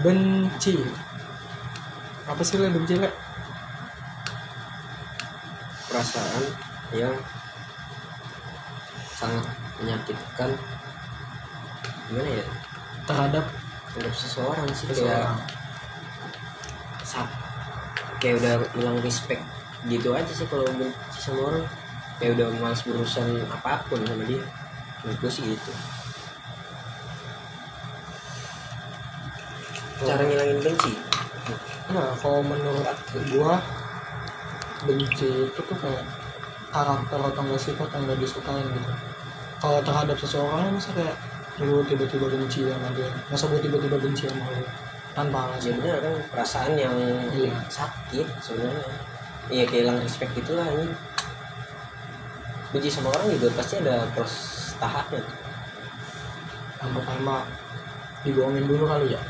benci. 0.00 0.80
Apa 2.24 2.40
sih 2.40 2.56
le 2.56 2.72
benci 2.72 2.96
le 2.96 3.10
perasaan 5.92 6.44
yang 6.96 7.12
sangat 9.12 9.44
menyakitkan. 9.76 10.50
Gimana 12.08 12.30
ya? 12.40 12.46
Terhadap 13.04 13.44
terhadap 13.92 14.14
seseorang 14.16 14.68
sih 14.72 14.88
kayak 14.88 14.96
seseorang. 14.96 15.38
Saat 17.04 17.28
kayak 18.16 18.40
udah 18.40 18.54
hilang 18.72 18.98
respect 19.04 19.44
gitu 19.90 20.14
aja 20.16 20.32
sih 20.32 20.48
kalau 20.48 20.64
benci 20.72 21.18
sama 21.20 21.52
orang. 21.52 21.66
Kayak 22.16 22.38
udah 22.38 22.48
malas 22.62 22.80
berurusan 22.86 23.44
apa 23.50 23.84
pun 23.90 24.00
sama 24.06 24.24
dia. 24.24 24.40
Menurut 25.02 25.18
gue 25.20 25.30
sih 25.30 25.44
gitu 25.44 25.74
cara 30.04 30.22
ngilangin 30.26 30.58
benci 30.60 30.92
Nah, 31.92 32.14
kalau 32.16 32.40
menurut 32.40 32.86
gua 33.34 33.58
benci 34.86 35.28
itu 35.50 35.60
tuh 35.60 35.76
kayak 35.76 36.04
karakter 36.72 37.18
atau 37.20 37.42
enggak 37.44 37.60
sifat 37.60 37.88
yang 37.92 38.08
gak 38.08 38.20
disukain 38.22 38.64
gitu. 38.64 38.92
Kalau 39.60 39.78
terhadap 39.84 40.16
seseorang 40.16 40.72
masa 40.72 40.90
kayak 40.96 41.16
lu 41.60 41.84
tiba-tiba 41.84 42.32
benci 42.32 42.64
sama 42.64 42.88
dia, 42.96 43.10
masa 43.28 43.44
gua 43.50 43.60
tiba-tiba 43.60 44.00
benci 44.00 44.24
sama 44.24 44.46
lu 44.56 44.64
tanpa 45.12 45.38
ya 45.38 45.46
alasan. 45.52 45.72
bener 45.84 45.96
kan 46.00 46.14
perasaan 46.32 46.72
yang 46.80 46.96
Iya. 47.28 47.52
sakit 47.68 48.26
sebenarnya 48.40 48.88
iya 49.52 49.64
kehilangan 49.68 50.00
respect 50.00 50.32
itulah 50.32 50.64
ini 50.72 50.88
benci 52.72 52.88
sama 52.88 53.12
orang 53.12 53.36
juga 53.36 53.52
pasti 53.60 53.84
ada 53.84 54.08
proses 54.16 54.72
tahapnya 54.80 55.20
Yang 56.80 56.90
pertama 56.98 57.44
dibohongin 58.24 58.64
dulu 58.64 58.88
kali 58.88 59.12
ya. 59.12 59.20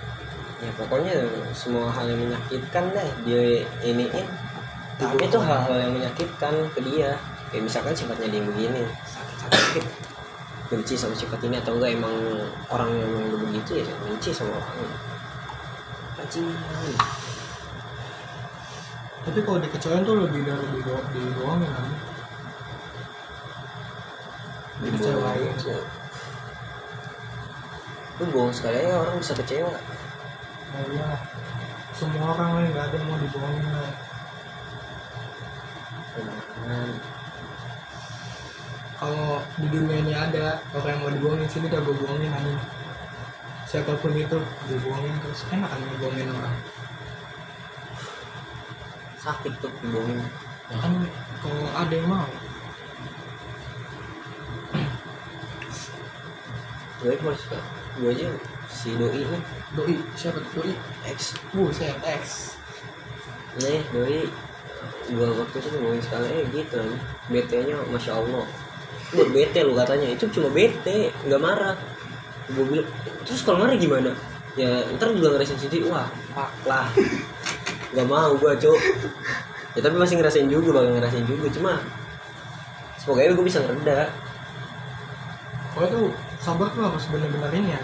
Ya 0.63 0.71
pokoknya 0.79 1.15
semua 1.51 1.91
hal 1.91 2.07
yang 2.07 2.23
menyakitkan 2.23 2.95
deh 2.95 3.11
dia 3.27 3.67
iniin. 3.83 4.27
Tapi 4.95 5.27
itu 5.27 5.39
hal-hal 5.43 5.77
yang 5.83 5.93
menyakitkan 5.93 6.55
ke 6.71 6.81
dia. 6.87 7.19
Kayak 7.51 7.69
misalkan 7.69 7.93
sifatnya 7.93 8.33
dia 8.33 8.43
begini 8.47 8.83
sakit 9.05 9.37
sakit 9.43 9.85
benci 10.73 10.97
sama 10.97 11.13
sifat 11.13 11.37
ini 11.45 11.61
atau 11.61 11.77
enggak 11.77 11.93
emang 12.01 12.17
orang 12.73 12.89
yang 12.97 13.11
memang 13.13 13.45
begitu 13.45 13.85
ya 13.85 13.93
benci 14.01 14.33
sama 14.33 14.57
orang. 14.57 14.89
Bajingan 16.17 16.57
Tapi 19.23 19.39
kalau 19.45 19.59
dikecewain 19.61 20.03
tuh 20.03 20.17
lebih 20.19 20.43
dari 20.49 20.67
dibo- 20.73 21.07
dibohongin 21.13 21.71
kan. 21.71 21.87
Dikecewain. 24.83 25.55
lu 28.21 28.31
bohong 28.31 28.55
sekali 28.55 28.77
aja 28.87 29.03
orang 29.03 29.19
bisa 29.19 29.35
kecewa 29.35 29.73
Nah, 30.73 30.85
iya. 30.89 31.11
Semua 31.93 32.33
orang 32.33 32.51
lah 32.57 32.63
nggak 32.73 32.87
ada 32.89 32.97
yang 32.97 33.07
mau 33.07 33.19
dibohongin 33.21 33.69
lah. 33.69 33.93
Kalau 38.97 39.43
di 39.61 39.67
dunia 39.69 39.97
ini 40.01 40.15
ada 40.17 40.63
orang 40.73 40.97
yang 40.97 41.03
mau 41.05 41.13
dibohongin 41.13 41.49
sini 41.53 41.69
udah 41.69 41.81
gue 41.85 41.97
bohongin 42.01 42.33
anjing. 42.33 42.61
Siapa 43.69 43.93
pun 44.01 44.17
itu 44.17 44.39
gue 44.41 44.79
bohongin 44.81 45.15
terus. 45.21 45.45
Enak 45.53 45.69
kan 45.69 45.81
ngebohongin 45.85 46.33
orang. 46.33 46.57
Sakit 49.21 49.53
tuh 49.61 49.73
dibohongin 49.85 50.25
ya 50.73 50.77
kan 50.81 50.93
kalau 51.45 51.67
ada 51.77 51.93
yang 51.93 52.09
mau. 52.09 52.29
Gue 57.03 57.35
suka 57.37 57.59
gue 57.99 58.11
aja 58.15 58.29
si 58.73 58.97
doi 58.97 59.21
nih 59.21 59.43
doi 59.77 59.95
siapa 60.17 60.41
tuh? 60.41 60.65
Doi? 60.65 60.73
Ex 61.05 61.37
buset 61.53 62.01
X. 62.01 62.57
Nih 63.61 63.85
doi. 63.93 64.25
Gue 65.13 65.29
waktu 65.29 65.57
itu 65.61 65.69
ngomongin 65.77 66.03
sekali 66.03 66.27
eh 66.33 66.45
gitu. 66.49 66.81
Nih 66.81 67.01
BT 67.29 67.53
nya 67.69 67.77
masya 67.93 68.17
allah. 68.17 68.49
Gue 69.13 69.29
bete 69.29 69.61
lu 69.61 69.77
katanya. 69.77 70.09
Itu 70.09 70.33
cuma 70.33 70.49
bete 70.49 71.13
nggak 71.29 71.43
marah. 71.43 71.77
Gue 72.49 72.65
bilang 72.65 72.89
terus 73.29 73.45
kalau 73.45 73.61
marah 73.61 73.77
gimana? 73.77 74.17
Ya 74.57 74.83
ntar 74.97 75.13
juga 75.13 75.37
ngerasain 75.37 75.61
sendiri 75.61 75.93
wah 75.93 76.09
pak 76.33 76.51
lah. 76.65 76.89
Nggak 77.93 78.09
mau 78.09 78.33
gue 78.41 78.53
cuk. 78.57 78.81
Ya 79.77 79.81
tapi 79.85 79.97
masih 80.01 80.17
ngerasain 80.17 80.49
juga 80.49 80.81
bakal 80.81 80.97
ngerasain 80.97 81.27
juga. 81.29 81.47
Cuma 81.53 81.73
semoga 82.97 83.21
gue 83.29 83.47
bisa 83.47 83.61
ngereda. 83.61 84.09
Kalau 85.73 85.89
tuh 85.89 86.07
sabar 86.37 86.69
tuh 86.75 86.85
harus 86.85 87.05
bener-bener 87.09 87.53
ini 87.55 87.73
ya 87.73 87.81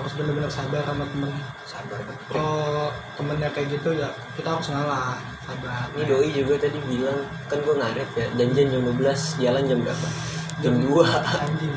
harus 0.00 0.12
bener-bener 0.16 0.48
sabar 0.48 0.82
sama 0.82 1.04
temen. 1.12 1.32
Sabar. 1.68 1.98
Betul 2.00 2.24
kalau 2.32 2.88
temennya 3.20 3.48
kayak 3.52 3.68
gitu 3.76 3.90
ya 3.92 4.08
kita 4.34 4.48
harus 4.48 4.66
ngalah 4.72 5.20
sabar. 5.44 5.86
Ini 5.94 6.02
doi 6.08 6.28
juga 6.32 6.54
tadi 6.56 6.78
bilang 6.88 7.20
kan 7.46 7.58
gue 7.60 7.74
ngaret 7.76 8.10
ya 8.16 8.26
janjian 8.40 8.66
jam 8.72 8.82
12 8.88 9.44
jalan 9.44 9.62
jam 9.68 9.78
berapa? 9.84 10.08
Jam 10.60 10.74
2 10.80 11.44
anjing. 11.44 11.74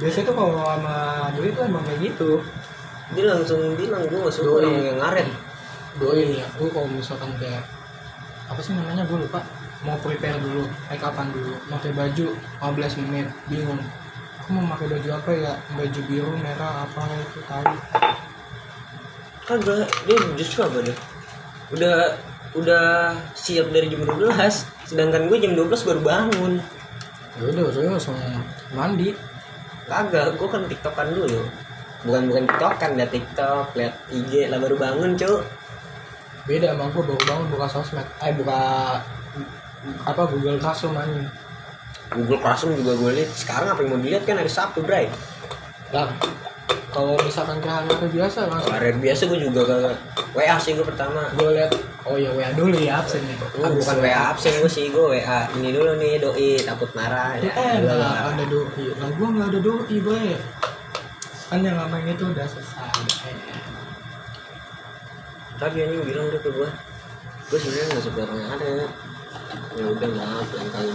Biasanya 0.00 0.24
tuh 0.28 0.34
kalau 0.36 0.52
sama 0.60 0.96
doi 1.32 1.50
tuh 1.50 1.62
emang 1.64 1.84
kayak 1.88 2.00
gitu. 2.12 2.30
Dia 3.16 3.24
langsung 3.32 3.60
bilang 3.76 4.02
gue 4.08 4.18
gak 4.20 4.32
suka 4.32 4.48
Doi. 4.48 4.58
orang 4.64 4.74
yang 4.84 4.98
ngaret. 5.00 5.28
Doi 5.96 6.22
ya 6.40 6.46
gue 6.60 6.68
kalau 6.68 6.88
misalkan 6.92 7.32
kayak 7.40 7.64
apa 8.44 8.60
sih 8.60 8.76
namanya 8.76 9.08
gue 9.08 9.18
lupa. 9.24 9.40
Mau 9.84 9.96
prepare 10.00 10.40
dulu 10.40 10.64
make 10.88 11.04
upan 11.04 11.28
dulu 11.32 11.56
pakai 11.68 11.92
baju 11.92 12.26
15 12.60 13.00
menit 13.04 13.28
bingung 13.48 13.80
aku 14.44 14.60
mau 14.60 14.76
pakai 14.76 14.92
baju 14.92 15.08
apa 15.16 15.30
ya? 15.32 15.52
Baju 15.72 16.00
biru 16.04 16.36
merah 16.36 16.84
apa 16.84 17.00
itu 17.16 17.40
tahu 17.48 17.64
Kagak, 19.48 19.88
dia 20.04 20.16
justru 20.36 20.60
apa 20.68 20.84
deh 20.84 20.98
Udah 21.72 21.96
udah 22.52 22.84
siap 23.32 23.72
dari 23.72 23.88
jam 23.88 24.04
12 24.04 24.28
Sedangkan 24.84 25.32
gue 25.32 25.38
jam 25.40 25.56
12 25.56 25.88
baru 25.88 26.00
bangun. 26.04 26.52
Ya 27.40 27.42
udah 27.50 27.72
saya 27.72 27.88
langsung 27.88 28.20
mandi. 28.76 29.16
Kagak, 29.88 30.36
gue 30.36 30.48
kan 30.48 30.62
tiktokan 30.68 31.08
dulu. 31.16 31.40
Bukan 32.04 32.28
bukan 32.28 32.44
tiktokan, 32.44 32.90
liat 33.00 33.10
tiktok, 33.10 33.72
liat 33.72 33.96
IG 34.12 34.52
lah 34.52 34.60
baru 34.60 34.76
bangun 34.76 35.16
cuy 35.16 35.40
beda 36.44 36.76
emang 36.76 36.92
gue 36.92 37.00
baru 37.00 37.22
bangun 37.24 37.46
buka 37.56 37.66
sosmed. 37.72 38.04
Eh 38.20 38.32
buka 38.36 38.60
apa 40.04 40.22
Google 40.28 40.60
Classroom 40.60 41.00
anjing 41.00 41.24
Google 42.14 42.40
Classroom 42.40 42.78
juga 42.78 42.94
gue 42.96 43.10
liat 43.22 43.30
Sekarang 43.34 43.74
apa 43.74 43.80
yang 43.82 43.90
mau 43.94 44.00
dilihat 44.00 44.24
kan 44.24 44.38
hari 44.38 44.50
Sabtu, 44.50 44.80
Bray. 44.86 45.10
Lah 45.90 46.08
kalau 46.94 47.18
misalkan 47.26 47.58
kayak 47.58 47.90
hari 47.90 48.06
biasa 48.06 48.46
langsung 48.46 48.70
Hari 48.70 48.94
biasa 49.02 49.22
gue 49.26 49.38
juga 49.50 49.60
ke 49.66 49.78
WA 50.38 50.56
sih 50.62 50.78
gue 50.78 50.86
pertama. 50.86 51.26
Gue 51.34 51.58
lihat 51.58 51.74
oh 52.06 52.14
ya 52.14 52.30
WA 52.30 52.54
dulu 52.54 52.78
ya 52.78 53.02
absen 53.02 53.18
ya 53.26 53.34
Lu 53.58 53.74
bukan 53.82 53.96
WA 53.98 54.30
absen. 54.30 54.54
gue 54.62 54.70
sih 54.70 54.94
gue 54.94 55.02
WA 55.02 55.38
ini 55.58 55.74
dulu 55.74 55.98
nih 55.98 56.22
doi 56.22 56.62
takut 56.62 56.90
marah 56.94 57.34
ya. 57.42 57.50
Eh, 57.50 57.82
ada 57.82 58.44
doi. 58.46 58.86
Lah 58.94 59.10
gue 59.10 59.26
nggak 59.26 59.48
ada 59.50 59.58
doi 59.58 59.96
gue 59.98 60.22
kan 61.50 61.60
yang 61.60 61.76
namanya 61.76 62.14
itu 62.14 62.24
udah 62.30 62.46
selesai. 62.46 62.90
Tadi 65.58 65.76
anjing 65.82 66.02
bilang 66.06 66.26
udah 66.30 66.40
ke 66.46 66.50
gue 66.54 66.68
gue 67.44 67.58
sebenarnya 67.58 67.86
nggak 67.90 68.04
suka 68.06 68.20
orang 68.22 68.38
yang 68.38 68.52
ada. 68.54 68.66
Ya 69.74 69.84
udah 69.90 70.10
maaf 70.14 70.48
lain 70.54 70.68
kali 70.70 70.90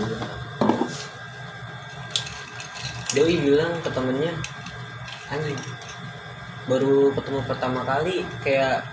doi 3.18 3.36
bilang 3.42 3.74
ke 3.82 3.90
temennya 3.90 4.34
anjing 5.34 5.58
baru 6.70 7.10
ketemu 7.18 7.40
pertama 7.50 7.82
kali 7.82 8.22
kayak 8.46 8.86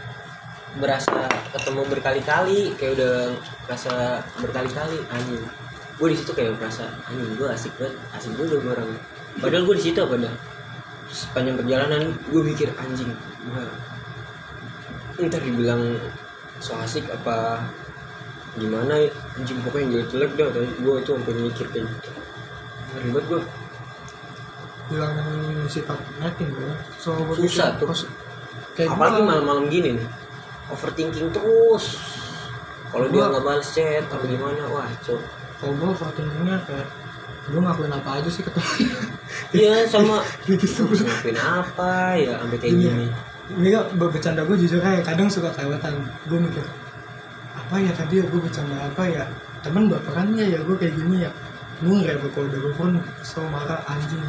berasa 0.77 1.29
ketemu 1.57 1.89
berkali-kali 1.89 2.73
kayak 2.77 2.93
udah 3.01 3.33
berasa 3.65 4.21
berkali-kali 4.41 5.01
anjing. 5.09 5.45
Gue 5.97 6.13
di 6.13 6.17
situ 6.21 6.37
kayak 6.37 6.61
berasa 6.61 6.85
anjing 7.09 7.33
gue 7.37 7.49
asik 7.49 7.73
banget 7.81 7.97
asik 8.13 8.33
gue 8.37 8.61
orang. 8.61 8.91
Padahal 9.41 9.65
gue 9.65 9.77
di 9.77 9.85
situ 9.85 9.99
apa 10.01 10.17
dah? 10.21 10.35
Sepanjang 11.09 11.57
perjalanan 11.61 12.13
gue 12.29 12.43
mikir 12.45 12.69
anjing 12.77 13.13
gue 13.17 13.65
ntar 15.17 15.41
dibilang 15.41 15.97
so 16.61 16.77
asik 16.81 17.09
apa 17.09 17.65
gimana 18.61 19.01
ya? 19.01 19.11
Anjing 19.41 19.61
pokoknya 19.65 20.05
jelek-jelek 20.05 20.33
dah. 20.37 20.49
Gue 20.81 20.95
itu 21.01 21.11
sampai 21.13 21.35
mikir 21.41 21.67
kayak 21.73 21.89
gitu. 21.89 22.11
Ribet 23.01 23.25
gue 23.29 23.41
bilangin 24.87 25.27
sifat 25.67 25.99
netting 26.17 26.51
gue 26.51 26.71
so 26.97 27.11
Susah 27.35 27.75
tuh. 27.77 27.91
pas- 27.91 28.09
kayak 28.73 28.93
apalagi 28.93 29.21
malam-malam 29.21 29.67
gini 29.67 29.97
nih 29.97 30.07
overthinking 30.67 31.31
terus. 31.31 31.97
Kalau 32.87 33.07
dia 33.07 33.25
nggak 33.25 33.43
balas 33.43 33.67
chat 33.71 34.03
atau 34.05 34.19
gimana 34.23 34.63
wah 34.67 34.87
cok. 35.01 35.21
Kalau 35.57 35.73
gue 35.75 35.89
overthinkingnya 35.91 36.57
kayak 36.65 36.87
gue 37.47 37.61
ngakuin 37.63 37.93
apa 37.93 38.11
aja 38.19 38.27
sih 38.27 38.43
ketemu 38.43 38.71
iya 39.59 39.87
sama. 39.87 40.23
Ngapain 40.47 41.39
apa 41.39 41.93
ya 42.19 42.35
sampai 42.39 42.59
kayak 42.59 42.73
Gini 42.75 42.83
ya. 42.83 42.95
gini. 42.95 43.07
Ini 43.47 43.69
kan 43.71 43.85
bercanda 43.97 44.43
gue 44.43 44.57
jujur 44.59 44.79
kayak 44.79 45.03
kadang 45.03 45.31
suka 45.31 45.51
kelewatan. 45.51 46.03
Gue 46.27 46.39
mikir 46.43 46.65
apa 47.55 47.75
ya 47.79 47.91
tadi 47.91 48.15
ya 48.19 48.25
gue 48.27 48.41
bercanda 48.43 48.77
apa 48.83 49.03
ya? 49.07 49.23
Temen 49.63 49.87
baperan 49.87 50.35
ya 50.35 50.47
ya 50.47 50.59
gue 50.63 50.77
kayak 50.77 50.95
gini 50.95 51.27
ya. 51.27 51.31
Gue 51.79 51.95
nggak 51.97 52.13
ya 52.13 52.29
kalau 52.29 52.47
udah 52.47 52.59
gue 52.61 52.73
pun 52.75 52.91
kesel 53.19 53.47
marah 53.49 53.81
anjing 53.87 54.23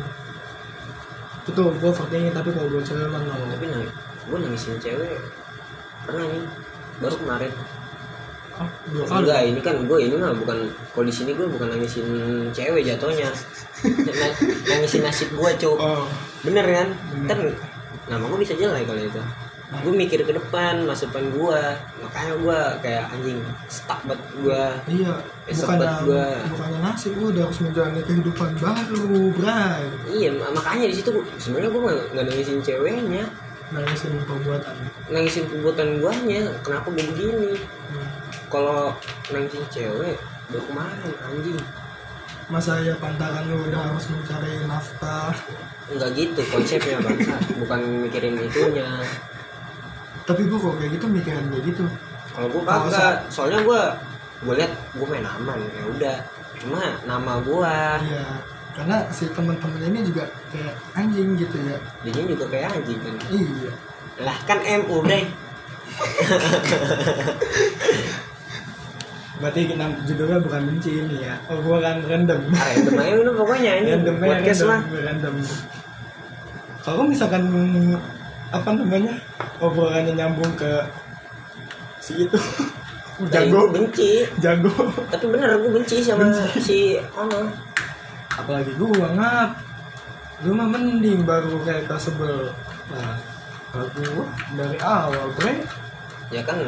itu 1.47 1.61
gue 1.63 1.89
overthinking 1.89 2.35
tapi 2.35 2.49
kalau 2.51 2.67
gue 2.67 2.83
cewek 2.83 3.07
mah 3.07 3.21
no 3.23 3.33
tapi 3.47 3.65
nangis 3.71 3.91
gue 4.27 4.37
nangisin 4.37 4.75
cewek. 4.83 5.15
Pernah 6.03 6.25
nih 6.27 6.43
baru 6.99 7.15
kemarin. 7.23 7.51
Ah, 8.57 8.69
dua 8.89 9.03
kali? 9.05 9.17
Enggak 9.21 9.41
ini 9.47 9.59
kan 9.61 9.75
gue 9.85 9.97
ini 10.01 10.15
mah 10.17 10.33
bukan 10.35 10.57
kalau 10.91 11.05
di 11.07 11.13
sini 11.13 11.31
gue 11.31 11.47
bukan 11.47 11.67
nangisin 11.71 12.07
cewek 12.51 12.83
jatuhnya. 12.83 13.31
Na- 13.85 14.37
nangisin 14.75 15.01
nasib 15.07 15.29
gue 15.31 15.51
cuk. 15.61 15.77
Oh. 15.79 16.03
Bener 16.43 16.65
kan? 16.67 16.87
Bener. 17.15 17.25
ntar 17.25 17.39
nama 18.07 18.23
gue 18.27 18.39
bisa 18.39 18.55
jelek 18.55 18.87
kalau 18.87 19.03
itu 19.03 19.21
gue 19.67 19.91
mikir 19.91 20.23
ke 20.23 20.31
depan 20.31 20.83
masa 20.83 21.11
depan 21.11 21.27
gue 21.27 21.61
makanya 21.99 22.33
gue 22.37 22.59
kayak 22.79 23.03
anjing 23.09 23.39
stuck 23.67 23.99
banget 24.01 24.23
gue 24.33 24.63
iya 24.89 25.13
Eh, 25.43 25.51
bukannya 25.53 25.79
sempet 25.79 26.03
gua- 26.03 26.43
bukannya 26.51 26.79
nasib 26.81 27.11
lu 27.15 27.31
udah 27.31 27.43
harus 27.43 27.59
menjalani 27.61 28.01
kehidupan 28.01 28.51
baru 28.57 29.07
bray. 29.31 29.83
Iya 30.05 30.29
mak- 30.33 30.51
makanya 30.53 30.87
di 30.87 30.95
situ 30.97 31.09
gua- 31.09 31.23
sebenarnya 31.37 31.71
gue 31.71 31.81
nggak 31.81 31.99
nggak 32.11 32.25
nangisin 32.27 32.59
ceweknya. 32.59 33.23
Nangisin 33.67 34.11
perbuatan. 34.21 34.75
Nangisin 35.07 35.45
perbuatan 35.47 35.87
guanya 35.97 36.41
kenapa 36.59 36.87
gue 36.89 37.05
begini? 37.05 37.51
Hmm. 37.55 38.07
kalau 38.47 38.91
nangisin 39.27 39.63
cewek 39.69 40.19
baru 40.47 40.63
kemarin 40.65 41.11
anjing? 41.21 41.59
Masa 42.47 42.79
ya 42.79 42.95
pantangan 42.95 43.47
lu 43.47 43.67
udah 43.67 43.87
harus 43.87 44.03
mencari 44.07 44.51
nafkah? 44.63 45.31
Nggak 45.87 46.09
gitu 46.13 46.41
konsepnya 46.45 46.99
bangsa 46.99 47.35
bukan 47.63 47.79
mikirin 48.03 48.35
itunya 48.37 48.87
tapi 50.27 50.43
gua 50.51 50.59
kok 50.59 50.75
kayak 50.83 50.91
gitu 50.99 51.05
mikirin 51.07 51.47
kayak 51.47 51.63
gitu. 51.71 51.83
Kalau 52.35 52.47
gue 52.53 52.61
kagak. 52.61 53.25
soalnya 53.33 53.65
gue 53.65 53.81
gue 54.45 54.53
lihat 54.61 54.69
gue 54.93 55.07
main 55.09 55.25
aman 55.25 55.57
ya 55.57 55.83
udah. 55.89 56.17
Cuma 56.61 56.83
nama 57.07 57.41
gue 57.41 57.73
iya 58.05 58.25
karena 58.77 59.09
si 59.09 59.25
teman-teman 59.33 59.81
ini 59.89 60.05
juga 60.05 60.29
kayak 60.53 60.77
anjing 60.93 61.33
gitu 61.33 61.57
ya. 61.65 61.81
Dia 62.05 62.21
juga 62.29 62.45
kayak 62.45 62.77
anjing 62.77 62.99
kan. 63.01 63.15
Iya. 63.33 63.71
Lah 64.21 64.37
kan 64.45 64.61
MU 64.85 65.01
bre 65.01 65.25
berarti 69.37 69.69
kita 69.69 69.85
judulnya 70.05 70.37
bukan 70.41 70.61
benci 70.65 70.91
ini 70.97 71.25
ya. 71.25 71.37
Oh 71.49 71.61
bukan 71.61 72.05
random. 72.05 72.41
Random 72.53 72.93
aja 73.01 73.13
lu 73.21 73.31
pokoknya 73.37 73.71
ini. 73.81 73.89
Random 73.97 74.15
podcast 74.17 74.61
mah. 74.65 74.81
random. 74.93 75.35
Kalau 76.81 77.03
misalkan 77.05 77.43
apa 78.47 78.69
namanya 78.71 79.19
obrolannya 79.59 80.13
nyambung 80.15 80.53
ke 80.55 80.71
si 81.99 82.23
itu. 82.23 82.39
Jago. 83.33 83.73
Benci. 83.73 84.29
Jago. 84.37 84.71
Tapi 85.09 85.25
bener 85.25 85.57
gue 85.57 85.71
benci 85.73 86.05
sama 86.05 86.29
si 86.61 86.95
ono. 87.17 87.49
Apalagi 88.37 88.71
gua 88.77 89.09
ngap 89.17 89.49
lu 90.45 90.53
mah 90.53 90.69
mending 90.69 91.25
baru 91.25 91.57
kayak 91.65 91.89
sebel 91.97 92.53
nah 92.93 93.17
gua 93.73 94.29
dari 94.53 94.77
awal 94.77 95.33
bre. 95.33 95.65
Ya 96.29 96.45
kan 96.45 96.61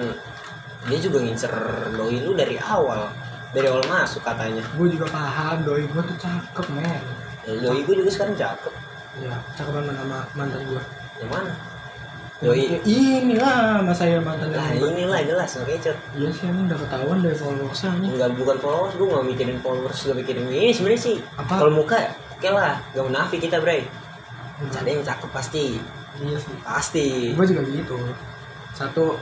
dia 0.89 0.97
juga 0.97 1.21
ngincer 1.21 1.53
doi 1.93 2.17
lu 2.25 2.33
dari 2.33 2.57
awal. 2.57 3.13
Dari 3.53 3.69
awal 3.69 3.85
masuk 3.85 4.25
katanya. 4.25 4.65
Gua 4.73 4.89
juga 4.89 5.05
paham 5.13 5.61
doi 5.61 5.85
gua 5.93 6.01
tuh 6.01 6.17
cakep 6.17 6.65
men. 6.73 7.03
Ya, 7.45 7.53
doi 7.61 7.85
gue 7.85 7.95
juga 8.01 8.09
sekarang 8.09 8.33
cakep. 8.33 8.73
Ya 9.21 9.37
cakepan 9.53 9.85
mana 9.85 10.01
sama 10.01 10.19
mantan 10.33 10.65
gua. 10.65 10.81
Yang 11.21 11.29
mana 11.29 11.53
Ya, 12.39 12.55
inilah 12.87 13.83
mas 13.83 13.99
saya 13.99 14.15
mantan 14.23 14.47
yang 14.55 14.79
inilah 14.79 15.19
jelas 15.27 15.59
oke 15.59 15.75
cut 15.83 15.97
iya 16.15 16.31
sih 16.31 16.47
emang 16.47 16.71
udah 16.71 16.79
ketahuan 16.87 17.19
dari 17.19 17.35
followersnya 17.35 17.99
nih 17.99 18.15
Enggak 18.15 18.31
bukan 18.39 18.57
followers, 18.63 18.93
gue 18.95 19.07
gak 19.11 19.25
mikirin 19.27 19.57
followers, 19.59 19.99
gak 20.07 20.17
mikirin 20.23 20.47
ini. 20.47 20.71
Sebenarnya 20.71 21.01
sih. 21.03 21.15
Apa? 21.35 21.59
Kalau 21.59 21.73
muka, 21.75 21.99
oke 22.39 22.47
lah, 22.47 22.79
gak 22.95 23.03
munafik 23.03 23.43
kita 23.43 23.59
bre. 23.59 23.83
Ada 24.71 24.87
yang 24.87 25.03
cakep 25.03 25.29
pasti, 25.35 25.83
iya 26.23 26.37
sih. 26.39 26.55
Pasti. 26.63 27.07
gue 27.35 27.45
juga 27.47 27.61
gitu. 27.67 27.95
Satu 28.71 29.19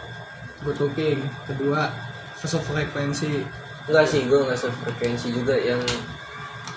good 0.62 0.78
looking 0.78 1.25
kedua 1.50 1.90
sefrekuensi. 2.38 3.42
Enggak 3.90 4.06
sih, 4.06 4.30
gue 4.30 4.40
gak 4.46 4.62
sefrekuensi 4.62 5.34
juga. 5.34 5.58
Yang 5.58 5.81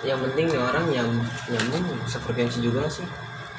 yang 0.00 0.16
penting 0.24 0.48
nih 0.48 0.60
orang 0.60 0.86
yang 0.88 1.08
nyambung 1.52 1.84
sefrekuensi 2.08 2.64
juga 2.64 2.88
sih. 2.88 3.04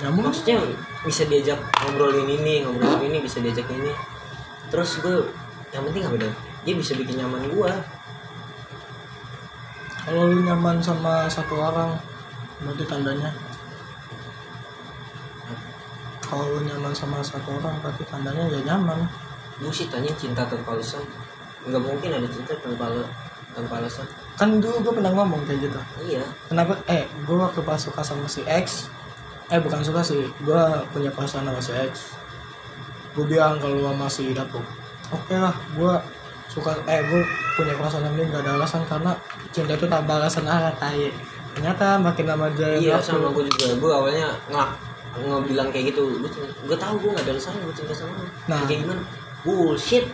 Nyambung 0.02 0.30
Maksudnya 0.30 0.58
bisa 1.06 1.24
diajak 1.30 1.60
ngobrolin 1.82 2.30
ini, 2.30 2.66
ngobrolin 2.66 3.02
ini, 3.10 3.18
bisa 3.22 3.38
diajak 3.40 3.66
ini. 3.70 3.94
Terus 4.74 5.02
gue, 5.02 5.30
yang 5.72 5.86
penting 5.88 6.04
apa 6.06 6.16
dong? 6.18 6.36
Dia 6.66 6.74
bisa 6.78 6.94
bikin 6.98 7.22
nyaman 7.22 7.50
gue. 7.50 7.72
kalau 10.02 10.34
lu 10.34 10.42
nyaman 10.42 10.82
sama 10.82 11.30
satu 11.30 11.62
orang 11.62 11.94
berarti 12.58 12.90
tandanya 12.90 13.30
kalau 16.26 16.58
lu 16.58 16.66
nyaman 16.66 16.90
sama 16.90 17.22
satu 17.22 17.54
orang 17.62 17.78
berarti 17.86 18.02
tandanya 18.10 18.50
ya 18.50 18.60
nyaman 18.66 19.06
Bullshit 19.62 19.94
tanya 19.94 20.10
cinta 20.18 20.42
tanpa 20.50 20.74
alasan. 20.74 21.06
Nggak 21.70 21.82
mungkin 21.86 22.10
ada 22.18 22.26
cinta 22.26 22.58
tanpa 22.58 22.90
tanpa 23.54 23.74
alasan. 23.78 24.10
kan 24.42 24.58
dulu 24.58 24.82
gue 24.82 24.94
pernah 24.98 25.14
ngomong 25.14 25.46
kayak 25.46 25.70
gitu 25.70 25.80
Iya, 26.02 26.26
kenapa 26.50 26.82
eh 26.90 27.06
gue 27.06 27.38
waktu 27.38 27.62
pas 27.62 27.78
suka 27.78 28.02
sama 28.02 28.26
si 28.26 28.42
X 28.50 28.90
eh 29.52 29.60
bukan 29.60 29.84
suka 29.84 30.02
sih. 30.02 30.24
Gue 30.42 30.62
punya 30.90 31.12
perasaan 31.12 31.44
sama 31.44 31.60
si 31.60 31.72
X. 31.76 32.16
Gue 33.12 33.28
bilang 33.28 33.60
kalau 33.60 33.92
sama 33.92 34.08
si 34.08 34.32
Dapuk 34.32 34.64
oke 35.12 35.36
lah 35.36 35.52
gue 35.76 35.94
suka 36.48 36.72
eh 36.88 37.04
gue 37.04 37.20
punya 37.60 37.76
perasaan 37.76 38.08
sama 38.08 38.16
dia 38.16 38.26
nggak 38.32 38.44
ada 38.48 38.52
alasan 38.56 38.82
karena 38.88 39.12
cinta 39.52 39.76
itu 39.76 39.86
tanpa 39.86 40.18
alasan. 40.24 40.48
Ah 40.48 40.72
tai. 40.80 41.12
Ternyata 41.52 42.00
makin 42.00 42.26
lama 42.32 42.48
jalan 42.56 42.80
iya 42.80 42.96
waktu, 42.96 43.12
sama 43.12 43.28
gue 43.36 43.44
juga. 43.52 43.76
Gue 43.76 43.92
awalnya 43.92 44.28
nggak 44.48 44.70
nggak 45.20 45.42
bilang 45.52 45.68
kayak 45.68 45.92
gitu. 45.92 46.24
Gue 46.24 46.32
gue 46.64 46.78
tahu 46.80 46.96
gue 47.04 47.10
nggak 47.12 47.26
ada 47.28 47.32
alasan 47.36 47.60
gue 47.60 47.76
cinta 47.76 47.92
sama 47.92 48.16
lu 48.16 48.26
Nah. 48.48 48.64
kayak 48.64 48.80
gimana? 48.88 49.04
Bullshit. 49.44 50.06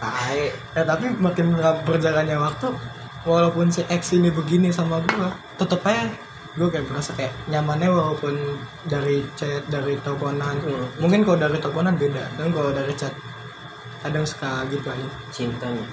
Tae. 0.00 0.50
eh 0.50 0.84
tapi 0.88 1.12
makin 1.14 1.54
berjalannya 1.86 2.34
waktu 2.40 2.72
walaupun 3.22 3.68
si 3.70 3.84
X 3.86 4.16
ini 4.16 4.32
begini 4.32 4.72
sama 4.72 4.98
gue 5.04 5.28
tetep 5.54 5.78
aja 5.84 6.08
gue 6.58 6.66
kayak 6.66 6.86
berasa 6.90 7.14
kayak 7.14 7.30
nyamannya 7.46 7.94
walaupun 7.94 8.34
dari 8.90 9.22
chat 9.38 9.62
dari 9.70 9.94
teleponan. 10.02 10.58
Hmm. 10.58 10.86
mungkin 10.98 11.22
kalau 11.22 11.38
dari 11.38 11.56
teleponan 11.62 11.94
beda 11.94 12.24
dan 12.34 12.50
kalau 12.50 12.70
dari 12.74 12.90
chat 12.98 13.14
kadang 14.02 14.26
suka 14.26 14.66
gitu 14.72 14.88
aja. 14.90 15.08
Cintanya. 15.30 15.86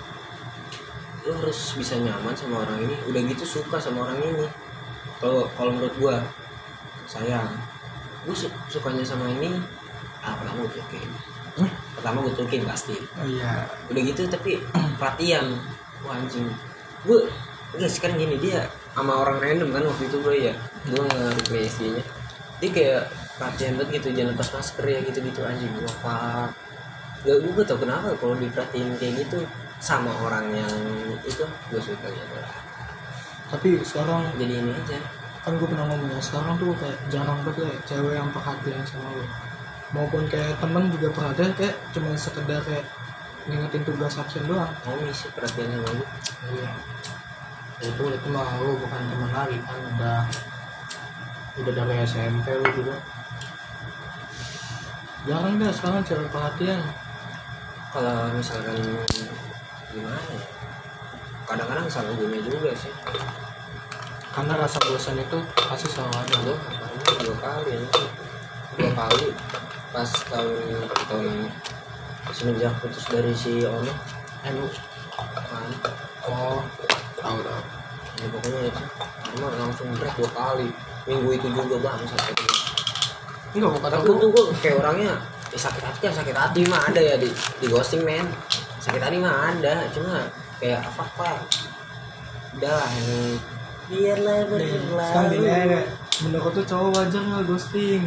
Lu 1.28 1.32
harus 1.38 1.78
bisa 1.78 2.00
nyaman 2.02 2.34
sama 2.34 2.66
orang 2.66 2.90
ini. 2.90 2.96
Udah 3.06 3.22
gitu 3.30 3.44
suka 3.46 3.78
sama 3.78 4.10
orang 4.10 4.18
ini. 4.24 4.48
Kalau 5.22 5.46
kalau 5.54 5.72
menurut 5.78 5.94
gue 6.00 6.16
sayang. 7.06 7.50
Gue 8.26 8.34
su- 8.34 8.58
sukanya 8.72 9.06
sama 9.06 9.30
ini 9.30 9.62
ah 10.26 10.36
pertama 10.36 10.66
gue 10.68 10.82
Hah? 11.58 11.72
pertama 11.98 12.18
gue 12.26 12.34
talking 12.34 12.66
pasti. 12.66 12.98
Oh 13.22 13.28
iya. 13.30 13.70
Udah 13.94 14.02
gitu 14.02 14.26
tapi 14.26 14.58
perhatian. 15.00 15.54
Wah 16.02 16.18
anjing. 16.18 16.50
Gue 17.06 17.30
enggak 17.78 17.92
sekarang 17.94 18.18
gini 18.18 18.42
dia 18.42 18.66
sama 18.98 19.14
orang 19.14 19.38
random 19.38 19.70
kan 19.70 19.86
waktu 19.86 20.10
itu 20.10 20.18
gue 20.26 20.36
ya 20.50 20.54
gue 20.90 20.98
nge-reply 21.06 21.70
nya. 21.94 22.04
Dia 22.58 22.70
kayak 22.74 23.04
perhatian 23.38 23.78
banget 23.78 24.02
gitu 24.02 24.08
jangan 24.18 24.34
lepas 24.34 24.50
masker 24.58 24.86
ya 24.90 25.00
gitu 25.06 25.20
gitu 25.22 25.46
anjing 25.46 25.70
gue 25.70 25.92
pak 26.02 26.50
gak 27.22 27.38
gue 27.46 27.64
tau 27.70 27.78
kenapa 27.78 28.18
kalau 28.18 28.34
diperhatiin 28.42 28.98
kayak 28.98 29.14
gitu 29.22 29.46
sama 29.78 30.10
orang 30.26 30.50
yang 30.50 30.74
itu 31.22 31.46
gue 31.46 31.78
suka 31.78 32.10
gitu. 32.10 32.36
Tapi 33.54 33.70
sekarang 33.86 34.34
jadi 34.42 34.66
ini 34.66 34.74
aja. 34.74 34.98
kan 35.46 35.56
gue 35.56 35.64
pernah 35.70 35.88
ngomong 35.88 36.12
ya 36.12 36.20
sekarang 36.20 36.60
tuh 36.60 36.76
kayak 36.76 36.98
jarang 37.08 37.40
banget 37.48 37.72
ya 37.72 37.78
cewek 37.88 38.20
yang 38.20 38.28
perhatian 38.36 38.84
sama 38.84 39.16
lo 39.16 39.24
maupun 39.96 40.28
kayak 40.28 40.60
temen 40.60 40.92
juga 40.92 41.08
perhatian 41.16 41.56
kayak 41.56 41.72
cuma 41.96 42.12
sekedar 42.20 42.60
kayak 42.68 42.84
ngingetin 43.48 43.88
tugas 43.88 44.20
absen 44.20 44.44
doang. 44.44 44.68
Mau 44.84 45.00
sih 45.14 45.32
perhatian 45.32 45.72
sama 45.72 45.88
gue 45.94 46.08
iya 46.58 46.72
itu 47.78 48.04
itu 48.10 48.28
mah 48.34 48.58
lu 48.58 48.74
bukan 48.82 49.02
teman 49.06 49.30
lagi 49.30 49.58
kan 49.62 49.78
udah 49.94 50.20
udah 51.62 51.74
dari 51.74 51.96
SMP 52.06 52.46
lu 52.58 52.66
juga. 52.74 52.96
Jarang 55.30 55.60
deh 55.60 55.70
sekarang 55.70 56.02
cewek 56.02 56.30
perhatian. 56.34 56.82
Kalau 57.94 58.34
misalkan 58.34 58.78
gimana 59.94 60.22
ya? 60.32 60.42
Kadang-kadang 61.48 61.88
salah 61.92 62.14
gue 62.16 62.40
juga 62.46 62.72
sih. 62.74 62.94
Karena 64.32 64.54
rasa 64.58 64.78
bosan 64.86 65.18
itu 65.18 65.38
pasti 65.66 65.88
selalu 65.90 66.14
ada 66.14 66.36
kemarin 66.38 67.18
dua 67.26 67.38
kali 67.42 67.72
ya. 67.74 67.88
Dua 68.78 68.92
kali. 68.94 69.28
Pas 69.90 70.10
tahun 70.30 70.86
tahun 71.10 71.26
ini 71.26 71.50
semenjak 72.30 72.74
putus 72.82 73.06
dari 73.10 73.34
si 73.34 73.66
Ono. 73.66 73.94
Eh 74.46 74.52
lu? 74.54 74.68
Kan. 75.18 75.66
Oh 76.28 76.62
tahu 77.18 77.38
tahu 77.42 77.62
ya 78.18 78.28
pokoknya 78.34 78.60
itu. 78.70 78.82
Cuma 79.36 79.48
langsung 79.58 79.88
break 79.98 80.16
dua 80.18 80.30
kali. 80.34 80.70
Minggu 81.08 81.30
itu 81.40 81.48
juga 81.50 81.76
bang 81.80 82.04
sakit 82.04 82.36
enggak 83.56 83.74
kok 83.74 83.82
kata 83.90 83.96
gue 84.04 84.12
untung 84.12 84.32
gue 84.36 84.44
kayak 84.62 84.76
orangnya 84.86 85.14
ya 85.50 85.58
sakit 85.58 85.82
hati 85.82 86.00
kan 86.04 86.14
sakit 86.14 86.36
hati 86.36 86.62
mah 86.68 86.84
ada 86.92 87.02
ya 87.02 87.16
di 87.18 87.32
di 87.64 87.66
ghosting 87.72 88.04
men. 88.06 88.28
Sakit 88.78 89.02
hati 89.02 89.18
mah 89.18 89.50
ada 89.56 89.88
cuma 89.96 90.30
kayak 90.62 90.84
apa 90.84 91.02
apa. 91.08 91.30
Udah 92.60 92.86
ini. 93.02 93.40
Biarlah 93.88 94.36
nih 94.52 94.68
sekarang 94.68 95.26
berlalu 95.32 95.48
aja 95.48 95.80
menurut 96.28 96.52
tuh 96.54 96.66
cowok 96.68 96.90
wajar 96.92 97.22
nggak 97.24 97.44
ghosting? 97.48 98.04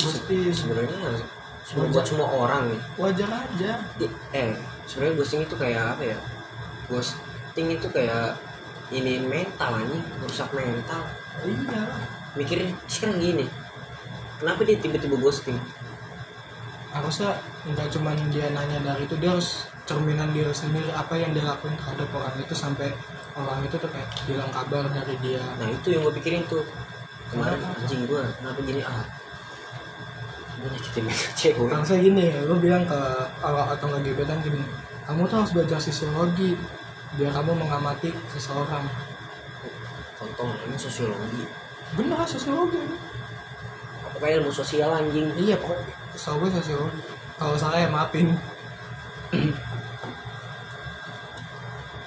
Ghosting. 0.00 0.50
Sebenarnya 0.54 0.98
Wajar. 1.68 1.92
buat 1.92 2.06
semua 2.08 2.28
orang 2.32 2.62
nih. 2.72 2.80
Wajar 2.96 3.30
aja. 3.30 3.72
Di- 4.00 4.16
eh 4.32 4.56
sebenarnya 4.88 5.14
ghosting 5.20 5.40
itu 5.44 5.54
kayak 5.60 5.92
apa 5.94 6.02
ya 6.02 6.18
ghosting 7.58 7.74
itu 7.74 7.90
kayak 7.90 8.38
ini 8.94 9.18
mental 9.18 9.82
anjing. 9.82 10.04
Merusak 10.22 10.46
mental. 10.54 11.02
Iya. 11.42 11.82
Mikirin 12.38 12.70
sekarang 12.86 13.18
gini 13.18 13.46
kenapa 14.38 14.62
dia 14.62 14.78
tiba-tiba 14.78 15.18
ghosting? 15.18 15.58
Harusnya 16.94 17.34
nggak 17.66 17.90
cuman 17.90 18.14
dia 18.30 18.46
nanya 18.54 18.78
dari 18.78 19.10
itu 19.10 19.18
dia 19.18 19.34
harus 19.34 19.66
cerminan 19.90 20.30
diri 20.30 20.54
sendiri 20.54 20.86
apa 20.94 21.18
yang 21.18 21.34
dia 21.34 21.42
lakuin 21.42 21.74
terhadap 21.74 22.06
orang 22.14 22.38
itu 22.38 22.54
sampai 22.54 22.94
orang 23.34 23.58
itu 23.66 23.74
tuh 23.74 23.90
kayak 23.90 24.06
bilang 24.30 24.50
kabar 24.54 24.86
dari 24.94 25.18
dia. 25.18 25.42
Nah 25.58 25.66
itu 25.66 25.98
yang 25.98 26.06
gue 26.06 26.14
pikirin 26.22 26.46
tuh. 26.46 26.62
Kemarin 27.34 27.58
Kenapa? 27.58 27.82
anjing 27.82 28.02
gue 28.06 28.22
kenapa 28.38 28.60
gini 28.62 28.80
ah 28.86 29.02
gue 30.62 30.68
nyakitin 30.70 31.04
cewek. 31.34 31.68
Harusnya 31.74 31.98
gini 31.98 32.26
lu 32.46 32.54
bilang 32.62 32.86
ke 32.86 33.00
atau 33.42 33.84
nggak 33.90 34.02
gebetan 34.06 34.38
gini 34.46 34.62
kamu 35.08 35.24
tuh 35.24 35.40
harus 35.40 35.52
belajar 35.56 35.80
sosiologi 35.80 36.52
biar 37.16 37.32
kamu 37.32 37.56
mengamati 37.56 38.12
seseorang. 38.28 38.84
Kontong 40.18 40.50
ini 40.66 40.76
sosiologi. 40.76 41.46
Bener 41.94 42.18
sosiologi. 42.26 42.82
Apa 44.04 44.16
kayak 44.18 44.42
ilmu 44.42 44.52
sosial 44.52 44.90
anjing. 44.92 45.30
Iya 45.38 45.56
setahu 46.18 46.44
gue 46.44 46.50
sosiologi. 46.58 47.00
Kalau 47.38 47.54
salah 47.54 47.78
ya 47.78 47.88
maafin. 47.88 48.34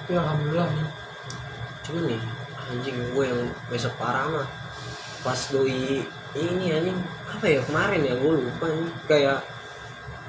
Tapi 0.04 0.12
alhamdulillah 0.12 0.68
nih. 0.70 0.88
Cuman 1.82 2.02
nih 2.12 2.22
anjing 2.70 2.96
gue 3.16 3.24
yang 3.24 3.42
besok 3.72 3.96
parah 3.96 4.28
mah. 4.28 4.48
Pas 5.24 5.40
doi 5.48 6.04
ini 6.36 6.66
anjing. 6.68 6.98
Apa 7.32 7.48
ya 7.48 7.60
kemarin 7.64 8.04
ya 8.04 8.14
gue 8.20 8.32
lupa 8.44 8.68
nih 8.68 8.92
kayak 9.08 9.40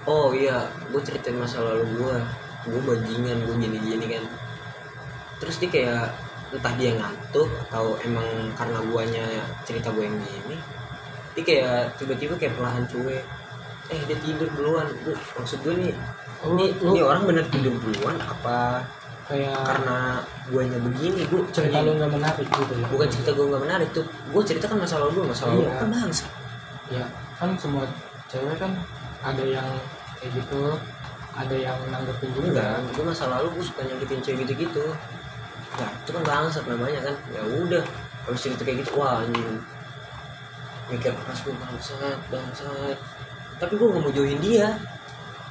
oh 0.07 0.31
iya 0.35 0.67
gue 0.91 1.01
ceritain 1.03 1.35
masa 1.39 1.63
lalu 1.63 1.83
gue 1.99 2.15
gue 2.63 2.81
bajingan 2.83 3.43
gue 3.43 3.55
gini 3.59 3.77
gini 3.79 4.05
kan 4.07 4.23
terus 5.43 5.59
dia 5.59 5.69
kayak 5.69 6.03
entah 6.49 6.73
dia 6.73 6.91
ngantuk 6.93 7.49
atau 7.67 7.97
emang 7.99 8.23
karena 8.53 8.79
guanya 8.85 9.25
cerita 9.63 9.89
gue 9.89 10.05
yang 10.05 10.17
gini 10.17 10.57
dia 11.33 11.43
kayak 11.43 11.97
tiba-tiba 11.97 12.37
kayak 12.37 12.53
perlahan 12.53 12.85
cuek. 12.85 13.25
Eh 13.89 13.99
dia 14.05 14.15
tidur 14.15 14.47
duluan. 14.53 14.85
Gua- 15.01 15.17
maksud 15.35 15.59
gue 15.59 15.75
nih 15.75 15.93
Oh, 16.43 16.53
ini, 16.53 16.75
lu- 16.77 16.91
ini 16.91 16.99
orang 17.01 17.23
bener 17.23 17.45
tidur 17.47 17.73
duluan 17.75 18.19
apa 18.19 18.83
kayak 19.25 19.55
karena 19.55 20.19
guanya 20.45 20.75
begini 20.77 21.23
gue 21.25 21.41
cerita 21.49 21.79
lu 21.79 21.95
nggak 21.95 22.11
menarik 22.11 22.43
gitu 22.45 22.73
ya? 22.75 22.85
Bukan 22.85 23.07
cerita 23.07 23.31
gue 23.31 23.45
nggak 23.47 23.63
menarik 23.63 23.89
tuh. 23.91 24.05
Gue 24.29 24.43
cerita 24.43 24.67
kan 24.67 24.77
masa 24.77 24.99
lalu 24.99 25.11
gue 25.17 25.25
masa 25.25 25.43
lalu 25.47 25.63
Iya. 25.65 25.73
kan 25.79 25.87
bangsa 25.89 26.25
ya 26.91 27.05
kan 27.39 27.49
semua 27.57 27.83
cewek 28.27 28.59
kan 28.59 28.71
ada 29.23 29.41
yang 29.41 29.65
kayak 30.19 30.31
gitu 30.35 30.75
ada 31.33 31.55
yang 31.55 31.79
nanggepin 31.89 32.29
juga. 32.35 32.77
Gue 32.91 33.03
masa 33.03 33.25
lalu 33.25 33.47
gue 33.57 33.63
suka 33.65 33.81
nyakitin 33.81 34.19
cewek 34.21 34.43
gitu 34.45 34.53
gitu 34.67 34.85
nah 35.79 35.89
itu 35.89 36.09
kan 36.13 36.23
bangsat 36.23 36.65
namanya 36.69 36.99
kan. 37.11 37.15
Ya 37.33 37.41
udah 37.45 37.83
habis 38.29 38.41
cerita 38.41 38.61
kayak 38.61 38.85
gitu 38.85 38.99
wah 38.99 39.23
anjing. 39.23 39.61
Mikir 40.91 41.13
keras 41.13 41.39
gue 41.41 41.53
bangsat 41.57 42.19
bangsat. 42.29 42.97
Tapi 43.57 43.73
gue 43.77 43.87
nggak 43.87 44.03
mau 44.03 44.13
jauhin 44.13 44.39
dia. 44.43 44.77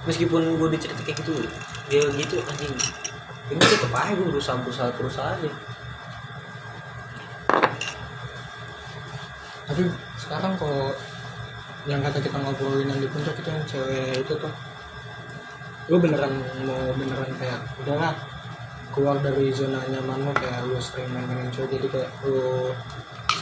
Meskipun 0.06 0.58
gue 0.58 0.68
dicerita 0.74 1.02
kayak 1.02 1.18
gitu 1.22 1.46
dia 1.90 2.02
gitu 2.14 2.42
anjing. 2.46 2.74
Ini 3.52 3.60
tetep 3.60 3.92
aja 3.92 4.12
gue 4.16 4.26
berusaha 4.32 4.56
berusaha 4.62 4.88
terus 4.96 5.18
aja 5.18 5.50
tapi 9.72 9.88
sekarang 10.20 10.52
kalau 10.60 10.92
yang 11.88 12.04
kata 12.04 12.20
kita 12.20 12.36
ngobrolin 12.36 12.92
yang 12.92 13.00
di 13.00 13.08
puncak 13.08 13.34
itu 13.40 13.48
yang 13.48 13.64
cewek 13.64 14.20
itu 14.20 14.32
tuh 14.36 14.52
lu 15.90 15.96
beneran 15.96 16.44
mau 16.68 16.92
beneran 16.94 17.32
kayak 17.40 17.58
udahlah 17.80 18.12
keluar 18.92 19.16
dari 19.18 19.48
zona 19.50 19.80
nyaman 19.88 20.28
lu 20.28 20.32
kayak 20.36 20.60
lu 20.68 20.76
sering 20.78 21.08
main 21.10 21.26
dengan 21.26 21.48
cewek 21.50 21.80
jadi 21.80 21.86
kayak 21.90 22.10
lu 22.28 22.70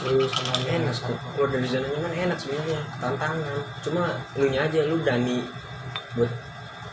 serius 0.01 0.31
sama 0.33 0.53
dia. 0.63 0.71
Enak 0.81 0.95
keluar 1.35 1.49
dari 1.51 1.67
zona 1.67 1.87
nyaman 1.91 2.13
enak 2.15 2.37
sebenarnya 2.39 2.79
tantangan. 2.97 3.59
Cuma 3.85 4.03
lu 4.39 4.45
nya 4.49 4.59
aja 4.65 4.79
lu 4.87 4.95
berani 5.03 5.45
buat 6.15 6.31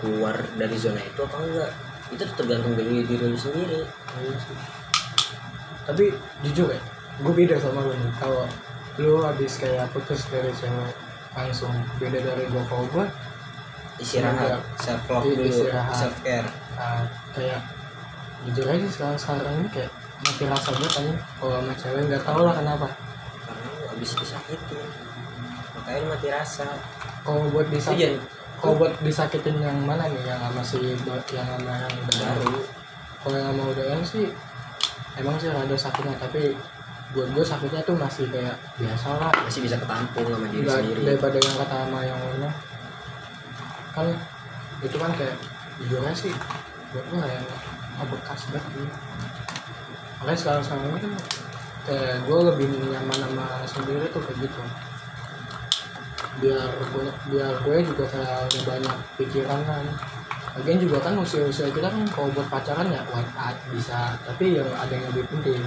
keluar 0.03 0.37
dari 0.59 0.77
zona 0.77 1.01
itu 1.01 1.21
apa 1.25 1.37
enggak? 1.41 1.71
Itu 2.13 2.25
tergantung 2.37 2.75
dari 2.77 3.07
diri 3.07 3.25
lu 3.31 3.39
sendiri. 3.39 3.81
Iya 4.19 4.37
tapi 5.89 6.13
jujur 6.45 6.69
ya 6.69 6.81
gue 7.25 7.33
beda 7.33 7.57
sama 7.57 7.81
lu 7.81 7.97
nih. 7.97 8.13
Kalau 8.21 8.45
lu 9.01 9.25
habis 9.25 9.57
kayak 9.57 9.89
putus 9.97 10.29
dari 10.29 10.53
cewek 10.53 10.93
langsung 11.33 11.73
beda 11.97 12.21
dari 12.21 12.45
gue 12.45 12.63
kalau 12.69 12.85
gue 12.93 13.07
istirahat 13.99 14.61
self 14.79 15.03
love 15.11 15.27
dulu 15.27 15.49
self 15.95 16.17
care 16.23 16.47
uh, 16.79 17.07
kayak 17.35 17.63
jujur 18.47 18.67
aja 18.67 18.87
sekarang 18.87 19.19
sekarang 19.19 19.55
ini 19.59 19.69
kayak 19.71 19.91
mati 20.19 20.45
rasa 20.47 20.69
banget 20.75 20.93
kan 20.95 21.07
kalau 21.39 21.53
sama 21.59 21.73
cewek 21.75 22.03
nggak 22.07 22.23
tahu 22.23 22.41
lah 22.47 22.55
kenapa. 22.55 22.89
Karena 23.43 23.69
habis 23.91 24.11
disakitin. 24.15 24.87
Makanya 25.75 26.01
mati 26.07 26.29
rasa. 26.31 26.69
Kalau 27.23 27.43
buat 27.51 27.67
disakitin 27.69 28.15
jangan 28.19 28.37
kalau 28.59 28.75
buat 28.75 28.93
disakitin 29.01 29.57
yang 29.63 29.79
mana 29.83 30.11
nih? 30.11 30.23
Yang 30.27 30.41
sama 30.43 30.63
si 30.63 30.79
yang 31.31 31.47
sama 31.47 31.73
yang 31.79 31.95
baru. 32.11 32.55
kalau 33.19 33.35
yang 33.35 33.49
sama 33.51 33.63
udah 33.71 33.87
yang 33.91 34.03
sih 34.03 34.27
emang 35.15 35.35
sih 35.39 35.51
ada 35.51 35.75
sakitnya 35.75 36.15
tapi 36.19 36.55
buat 37.11 37.27
gue 37.35 37.43
sakitnya 37.43 37.83
tuh 37.83 37.95
masih 37.99 38.27
kayak 38.31 38.55
biasa 38.79 39.09
lah. 39.19 39.31
Masih 39.47 39.61
bisa 39.63 39.79
ketampung 39.79 40.27
sama 40.27 40.47
diri 40.47 40.63
Nggak- 40.67 40.79
sendiri. 40.83 41.01
daripada 41.07 41.37
yang 41.39 41.57
kata 41.59 41.77
sama 41.87 41.99
yang 42.03 42.19
lainnya. 42.19 42.51
Kan 43.95 44.07
itu 44.79 44.97
kan 44.99 45.11
kayak 45.15 45.35
jujur 45.79 46.03
aja 46.03 46.15
sih 46.15 46.35
buat 46.95 47.05
gue 47.05 47.19
kayak 47.21 47.45
oh, 48.01 48.07
bekas 48.09 48.41
banget 48.49 48.65
gitu. 48.73 48.97
makanya 50.19 50.39
sekarang 50.41 50.63
sekarang 50.67 50.85
ini 50.89 51.01
kan 51.05 51.13
kayak 51.89 52.17
gue 52.27 52.39
lebih 52.53 52.67
nyaman 52.91 53.19
sama 53.23 53.47
sendiri 53.65 54.07
tuh 54.13 54.21
kayak 54.21 54.39
gitu. 54.45 54.63
Biar 56.39 56.69
gue 56.71 57.07
biar 57.33 57.53
gue 57.65 57.77
juga 57.87 58.05
kayak 58.13 58.51
banyak 58.67 58.97
pikiran 59.17 59.61
kan. 59.65 59.85
Lagian 60.59 60.79
juga 60.83 60.99
kan 61.01 61.15
usia-usia 61.23 61.71
kita 61.71 61.87
kan 61.87 62.03
kalau 62.11 62.29
buat 62.35 62.51
pacaran 62.51 62.91
ya 62.91 63.01
one 63.15 63.31
out 63.39 63.57
bisa. 63.71 64.19
Tapi 64.27 64.59
yang 64.59 64.69
ada 64.75 64.91
yang 64.91 65.07
lebih 65.15 65.25
penting. 65.33 65.63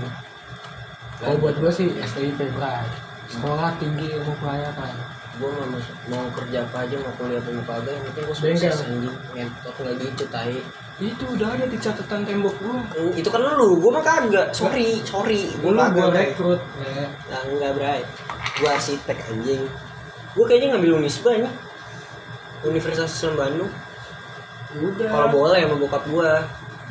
Kalau 1.21 1.37
buat 1.39 1.55
gue 1.57 1.71
sih 1.71 1.89
STIP 1.95 2.37
berat 2.53 2.89
sekolah 3.31 3.71
tinggi 3.79 4.11
ilmu 4.11 4.33
pelayaran 4.43 4.95
gue 5.31 5.47
mau 5.47 5.63
masuk 5.71 5.95
mau 6.11 6.25
kerja 6.35 6.67
apa 6.67 6.77
aja 6.83 6.95
mau 6.99 7.13
kuliah 7.15 7.39
apa 7.39 7.49
mau 7.55 7.63
kagak 7.63 7.93
yang 7.95 8.03
penting 8.11 8.23
gue 8.27 8.35
sukses 8.35 8.77
anjing. 8.83 9.15
Ngentot 9.31 9.75
nggak 9.79 9.95
gitu 10.03 10.23
tai. 10.27 10.57
Itu 11.01 11.23
udah 11.33 11.47
ada 11.55 11.65
di 11.65 11.77
catatan 11.79 12.21
tembok 12.27 12.55
Hmm, 12.61 12.83
itu 13.15 13.29
kan 13.31 13.39
lu 13.41 13.79
gue 13.79 13.91
mah 13.95 14.03
kagak. 14.03 14.47
Sorry 14.51 14.99
sorry. 15.07 15.47
Gue 15.63 15.71
gua 15.71 15.87
Bray. 15.89 16.35
rekrut. 16.35 16.59
Ya 16.83 17.07
Nah, 17.31 17.41
enggak 17.47 17.71
bray. 17.79 18.01
Gue 18.59 18.69
arsitek 18.69 19.17
anjing. 19.31 19.63
Gue 20.35 20.43
kayaknya 20.45 20.67
ngambil 20.75 20.99
unisba 20.99 21.31
nih. 21.39 21.53
Universitas 22.67 23.09
Islam 23.15 23.39
Bandung. 23.39 23.71
Udah. 24.77 25.09
Kalau 25.09 25.27
boleh 25.31 25.59
sama 25.63 25.75
bokap 25.79 26.03
gue 26.11 26.31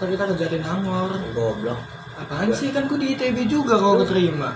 ntar 0.00 0.08
kita 0.08 0.24
kejarin 0.32 0.64
angor. 0.64 1.12
Goblok. 1.36 1.80
Apaan 2.16 2.48
sih? 2.56 2.72
Kan 2.72 2.88
gua 2.88 2.96
di 2.96 3.12
ITB 3.16 3.44
juga 3.44 3.76
kalau 3.76 4.00
keterima 4.00 4.52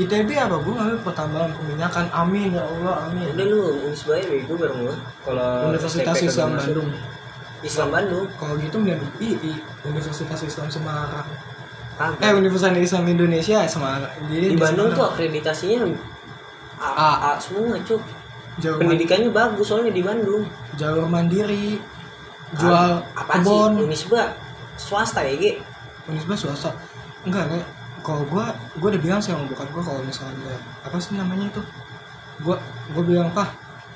ITB 0.00 0.30
apa 0.32 0.56
gua 0.64 0.74
ngambil 0.80 0.98
pertambangan 1.04 1.52
peminyakan 1.60 2.06
amin 2.08 2.56
ya 2.56 2.64
Allah 2.64 2.94
amin. 3.10 3.36
Udah 3.36 3.46
lu 3.46 3.60
unisba 3.84 4.16
ya 4.16 4.26
gue 4.32 4.56
bareng 4.56 4.80
gue 4.88 4.96
kalau 5.28 5.50
Universitas 5.68 6.16
Islam. 6.24 6.56
Bandung. 6.56 6.88
Islam 7.60 7.88
Bandung? 7.92 8.26
Kalau 8.40 8.54
gitu 8.56 8.76
mending 8.80 9.04
II 9.20 9.54
Universitas 9.84 10.40
Islam 10.40 10.68
Semarang. 10.72 11.28
Kagak. 12.00 12.24
Eh 12.24 12.32
Universitas 12.32 12.80
Islam 12.80 13.04
Indonesia 13.12 13.58
Semarang. 13.68 14.12
Jadi 14.32 14.46
di 14.52 14.56
Bandung 14.56 14.88
tuh 14.88 15.04
Semarang. 15.04 15.12
akreditasinya 15.12 15.80
A, 16.80 16.88
A. 16.88 17.10
A 17.28 17.30
semua 17.36 17.76
cuk. 17.84 18.00
Jalur, 18.60 18.80
pendidikannya 18.80 19.30
bagus 19.32 19.68
soalnya 19.68 19.92
di 19.92 20.00
Bandung. 20.00 20.48
Jalur 20.80 21.06
mandiri 21.08 21.76
jual 22.58 23.04
apa 23.14 23.38
kebon 23.38 23.78
sih 23.78 23.84
unisba 23.86 24.22
swasta 24.74 25.22
ya 25.22 25.38
Ge? 25.38 25.52
Unisba 26.10 26.34
swasta? 26.34 26.72
Enggak 27.22 27.46
nih 27.52 27.62
kalau 28.00 28.22
gua 28.28 28.52
gua 28.80 28.88
udah 28.92 29.02
bilang 29.02 29.20
sih 29.20 29.32
sama 29.32 29.46
bokap 29.48 29.68
gua 29.72 29.82
kalau 29.84 30.00
misalnya 30.04 30.56
apa 30.84 30.96
sih 31.00 31.16
namanya 31.16 31.48
itu? 31.48 31.62
Gua 32.40 32.56
gua 32.92 33.04
bilang 33.04 33.28
pak 33.32 33.48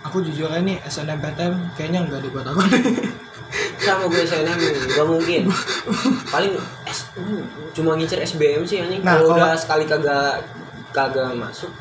aku 0.05 0.21
jujur 0.21 0.53
aja 0.53 0.61
nih 0.61 0.79
SNMPTN 0.85 1.75
kayaknya 1.75 2.05
enggak 2.05 2.21
di 2.21 2.29
buat 2.29 2.45
aku 2.45 2.61
sama 3.85 4.09
gue 4.09 4.25
SNM 4.25 4.59
gak 4.97 5.07
mungkin. 5.09 5.43
Paling 6.33 6.53
S, 6.89 7.13
cuma 7.77 7.97
ngincer 7.97 8.21
SBM 8.25 8.65
sih 8.65 8.81
anjing. 8.81 9.05
Nah, 9.05 9.21
kalau 9.21 9.37
udah 9.37 9.57
sekali 9.57 9.85
kagak 9.85 10.45
kagak 10.95 11.37
masuk 11.37 11.73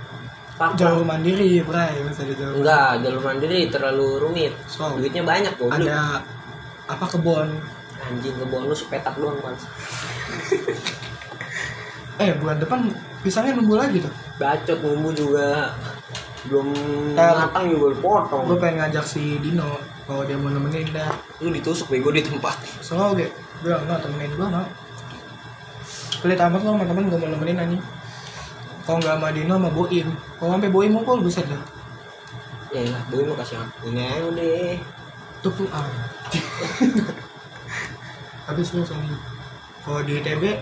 pak 0.54 0.78
jalur 0.78 1.02
mandiri 1.02 1.66
bray 1.66 1.98
bisa 2.06 2.30
di 2.30 2.38
jalur 2.38 2.62
enggak 2.62 3.02
jalur 3.02 3.22
mandiri 3.26 3.74
terlalu 3.74 4.22
rumit. 4.22 4.54
So, 4.70 4.94
duitnya 4.94 5.26
banyak 5.26 5.58
tuh 5.58 5.70
ada 5.74 6.22
apa 6.86 7.06
kebon 7.10 7.58
anjing 8.04 8.36
ke 8.36 8.46
bonus 8.46 8.86
petak 8.86 9.16
doang 9.18 9.40
kan 9.40 9.56
eh 12.22 12.38
bulan 12.38 12.62
depan 12.62 12.94
pisangnya 13.26 13.58
nunggu 13.58 13.76
lagi 13.80 13.98
tuh. 14.04 14.14
Bacot 14.38 14.78
nunggu 14.84 15.12
juga. 15.16 15.74
Belum 16.44 16.76
Tar. 17.16 17.48
matang 17.48 17.72
juga 17.72 17.96
udah 17.96 18.00
potong. 18.04 18.44
gue 18.52 18.58
pengen 18.60 18.84
ngajak 18.84 19.06
si 19.08 19.40
Dino 19.40 19.80
kalau 20.04 20.28
dia 20.28 20.36
mau 20.36 20.52
nemenin 20.52 20.92
dah. 20.92 21.16
Lu 21.40 21.50
ditusuk 21.50 21.88
bego 21.88 22.12
di 22.12 22.20
tempat. 22.20 22.60
Soalnya 22.84 23.24
gue 23.24 23.28
bilang 23.64 23.88
nggak 23.88 24.00
temenin 24.04 24.32
gue 24.36 24.48
nggak 24.48 24.68
pelit 26.24 26.40
amat 26.40 26.64
lo 26.64 26.80
sama 26.80 26.88
temen 26.88 27.12
gue 27.12 27.20
mau 27.20 27.30
nemenin 27.32 27.60
anjing. 27.60 27.84
Kalau 28.84 29.00
nggak 29.00 29.16
sama 29.16 29.28
Dino 29.32 29.56
sama 29.56 29.70
Boim. 29.72 30.08
Kalau 30.40 30.52
sampai 30.60 30.72
Boim 30.72 30.92
ngumpul 30.92 31.24
buset 31.24 31.48
dah. 31.48 31.64
Ya 32.74 32.90
lah 32.90 33.06
boy 33.06 33.22
mau 33.30 33.38
kasih 33.38 33.62
aku. 33.62 33.94
Ini 33.94 34.02
aja 34.02 34.24
udah. 34.34 34.74
Tuh 35.46 35.54
tuh 35.54 35.70
ah. 35.70 35.86
Habis 38.50 38.74
lu 38.74 38.82
soalnya 38.82 39.14
kalau 39.86 40.02
di 40.02 40.18
ITB 40.18 40.58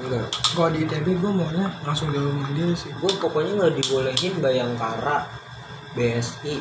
enggak 0.00 0.26
kalau 0.56 0.70
di 0.72 0.84
ITB 0.84 1.06
gue 1.20 1.32
maunya 1.32 1.68
langsung 1.84 2.08
di 2.12 2.18
rumah 2.20 2.48
dia 2.56 2.72
sih. 2.72 2.92
Gue 2.96 3.12
pokoknya 3.20 3.52
nggak 3.58 3.74
dibolehin 3.80 4.34
bayangkara 4.40 5.28
BSI 5.92 6.56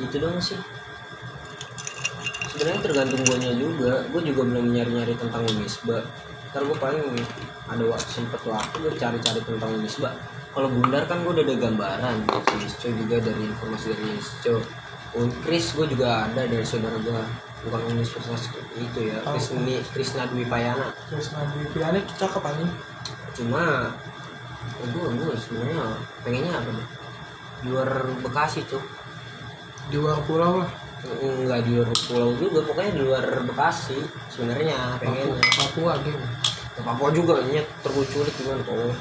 itu 0.00 0.16
dong 0.16 0.40
sih. 0.40 0.60
Sebenarnya 2.52 2.80
tergantung 2.84 3.22
guanya 3.24 3.52
juga. 3.56 4.04
Gue 4.12 4.20
juga 4.24 4.42
belum 4.48 4.72
nyari 4.72 4.92
nyari 4.96 5.14
tentang 5.16 5.44
unisba 5.48 6.04
ntar 6.50 6.66
gue 6.66 6.74
paling 6.82 7.14
ada 7.70 7.84
waktu 7.86 8.10
sempet 8.10 8.42
waktu 8.42 8.74
gue 8.82 8.98
cari-cari 8.98 9.38
tentang 9.46 9.70
unisba 9.70 10.10
kalau 10.50 10.66
bundar 10.66 11.06
kan 11.06 11.22
gue 11.22 11.30
udah 11.30 11.46
ada 11.46 11.56
gambaran. 11.62 12.14
Isco 12.66 12.90
juga 12.90 13.22
dari 13.22 13.46
informasi 13.46 13.94
dari 13.94 14.18
Isco 14.18 14.58
Unkris 15.14 15.78
gue 15.78 15.86
juga 15.94 16.26
ada 16.26 16.46
dari 16.50 16.66
saudara 16.66 16.98
gue 16.98 17.22
bukan 17.66 17.80
universitas 17.92 18.48
itu 18.76 19.00
ya 19.12 19.20
Oh. 19.24 19.36
Krisni 19.36 19.80
Krisna 19.92 20.24
Dwi 20.30 20.44
Payana. 20.48 20.92
Terus 21.12 21.32
Nabi 21.36 21.68
Piane 21.72 22.00
cakep 22.06 22.42
anjing 22.44 22.72
cuma 23.30 23.94
gue 24.80 25.06
gue 25.16 25.32
sebenarnya 25.36 25.84
pengennya 26.24 26.52
apa 26.56 26.70
deh 26.72 26.88
di 27.60 27.68
luar 27.68 27.90
Bekasi 28.24 28.64
tuh 28.64 28.80
di 29.92 29.96
luar 30.00 30.24
pulau 30.24 30.64
lah. 30.64 30.70
Nggak 31.20 31.60
di 31.64 31.72
luar 31.76 31.90
pulau 31.92 32.30
juga 32.36 32.60
pokoknya 32.64 32.92
di 32.96 33.02
luar 33.04 33.24
Bekasi 33.44 33.98
sebenarnya 34.32 34.96
pengennya. 35.00 35.44
Papua 35.56 35.92
gitu. 36.00 36.16
Ke 36.76 36.80
Papua 36.80 37.08
juga 37.12 37.34
nyet 37.44 37.68
terkuculik 37.84 38.32
gimana 38.40 38.64
tuh 38.64 38.96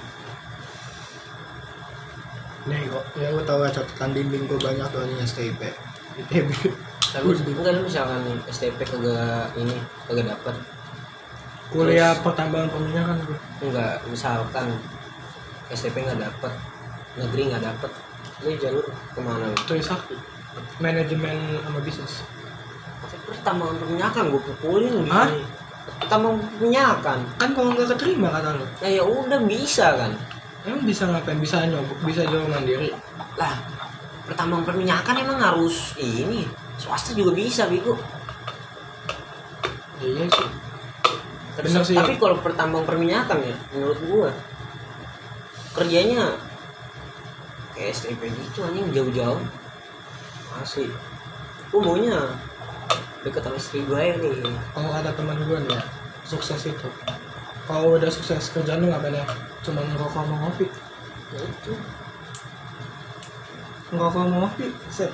nih 2.69 2.85
kok 2.85 3.05
ya 3.17 3.33
gue 3.33 3.43
tau 3.49 3.57
gak 3.65 3.73
catatan 3.81 4.13
dinding 4.13 4.45
gue 4.45 4.59
banyak 4.61 4.87
tuh 4.93 5.01
nih 5.09 5.25
STIP 5.25 5.61
ITB 6.25 6.49
tapi 7.09 7.25
enggak 7.33 7.73
lu 7.73 7.81
misalkan 7.89 8.21
STP 8.45 8.85
kagak 8.85 9.49
ini 9.57 9.81
kagak 10.05 10.29
dapet. 10.29 10.55
Kuliah 11.69 12.13
pertambangan 12.21 12.69
peminyakan 12.69 13.17
gue 13.25 13.37
enggak 13.65 13.97
misalkan 14.09 14.77
STP 15.73 16.05
nggak 16.05 16.21
dapet 16.21 16.53
negeri 17.17 17.49
nggak 17.49 17.65
dapet 17.65 17.91
lu 18.45 18.53
jalur 18.61 18.85
ke 18.85 19.19
mana? 19.21 19.49
Lu 19.49 19.57
Trisakti 19.65 20.13
manajemen 20.77 21.59
sama 21.65 21.79
bisnis. 21.81 22.21
Tapi 23.01 23.17
pertambangan 23.25 23.75
perminyakan 23.81 24.23
gue 24.29 24.41
pukulin 24.53 24.93
Hah? 25.09 25.29
pertambangan 25.89 26.45
perminyakan 26.45 27.19
kan 27.41 27.49
kalau 27.57 27.73
nggak 27.73 27.89
keterima 27.97 28.29
kata 28.29 28.61
lo 28.61 28.65
nah 28.85 28.89
ya 28.89 29.01
udah 29.01 29.39
bisa 29.49 29.97
kan. 29.97 30.13
Emang 30.67 30.85
bisa 30.85 31.09
ngapain? 31.09 31.39
Bisa 31.41 31.65
nyobok 31.65 31.97
bisa 32.05 32.21
jual 32.29 32.45
mandiri? 32.45 32.93
Lah 33.39 33.78
pertambangan 34.29 34.65
perminyakan 34.69 35.15
emang 35.25 35.39
harus 35.41 35.97
ini 35.97 36.45
swasta 36.77 37.17
juga 37.17 37.33
bisa 37.33 37.65
biku 37.65 37.97
iya 39.99 40.29
sih. 40.29 40.47
Sih. 41.83 41.97
tapi 41.97 42.15
kalau 42.15 42.39
pertambang 42.39 42.87
perminyakan 42.87 43.43
ya 43.43 43.55
menurut 43.75 43.99
gua 44.07 44.31
kerjanya 45.75 46.39
kayak 47.75 47.95
STP 47.95 48.31
gitu 48.31 48.63
anjing 48.67 48.91
jauh-jauh. 48.91 49.43
Masih 50.55 50.87
gua 51.71 51.81
maunya 51.83 52.19
deket 53.23 53.43
sama 53.43 53.55
istri 53.59 53.83
gue 53.83 54.03
nih. 54.19 54.35
Kalau 54.75 54.91
ada 54.91 55.11
teman 55.11 55.39
gue 55.43 55.57
nih 55.67 55.75
ya 55.75 55.81
sukses 56.23 56.59
itu. 56.67 56.87
Kalau 57.67 57.95
udah 57.99 58.11
sukses 58.11 58.51
kerjaan 58.51 58.83
lu 58.83 58.91
ngapain 58.91 59.19
ya? 59.19 59.25
Cuma 59.61 59.83
ngerokok 59.83 60.23
sama 60.23 60.35
ngopi. 60.47 60.67
Ya 61.35 61.39
itu 61.43 61.73
ngerokok 63.89 64.21
sama 64.21 64.35
ngopi 64.45 64.65
set. 64.93 65.11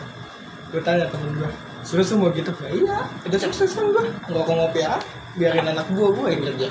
Gue 0.71 0.81
tanya 0.83 1.07
temen 1.07 1.31
gue 1.39 1.51
serius 1.85 2.11
lu 2.11 2.25
mau 2.25 2.29
gitu? 2.33 2.51
Ya, 2.65 2.69
iya 2.73 2.97
udah 3.23 3.39
sukses 3.39 3.71
kan 3.71 3.85
gue 3.93 4.03
ngerokok 4.27 4.53
ngopi 4.57 4.79
ya 4.83 4.99
biarin 5.39 5.67
anak 5.71 5.87
gue 5.91 6.07
gue 6.11 6.27
yang 6.27 6.43
kerja. 6.51 6.67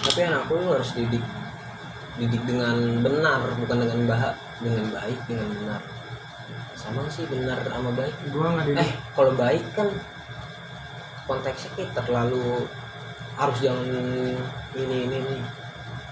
Tapi 0.00 0.20
anak 0.24 0.48
lu 0.48 0.68
harus 0.72 0.90
didik. 0.96 1.24
Didik 2.16 2.42
dengan 2.48 2.76
benar 3.04 3.40
bukan 3.60 3.76
dengan 3.84 4.00
bahak 4.08 4.34
dengan 4.64 4.86
baik 4.92 5.20
dengan 5.28 5.48
benar. 5.52 5.80
Sama 6.72 7.04
sih 7.12 7.28
benar 7.28 7.60
sama 7.68 7.92
baik. 7.92 8.16
Gue 8.32 8.44
nggak 8.48 8.66
didik. 8.72 8.80
Eh 8.80 8.90
kalau 9.12 9.32
baik 9.36 9.64
kan 9.76 9.88
konteksnya 11.28 11.70
kita 11.76 12.00
terlalu 12.00 12.64
harus 13.36 13.58
jangan 13.60 13.84
ini 13.84 14.34
ini 14.76 14.96
ini. 15.04 15.20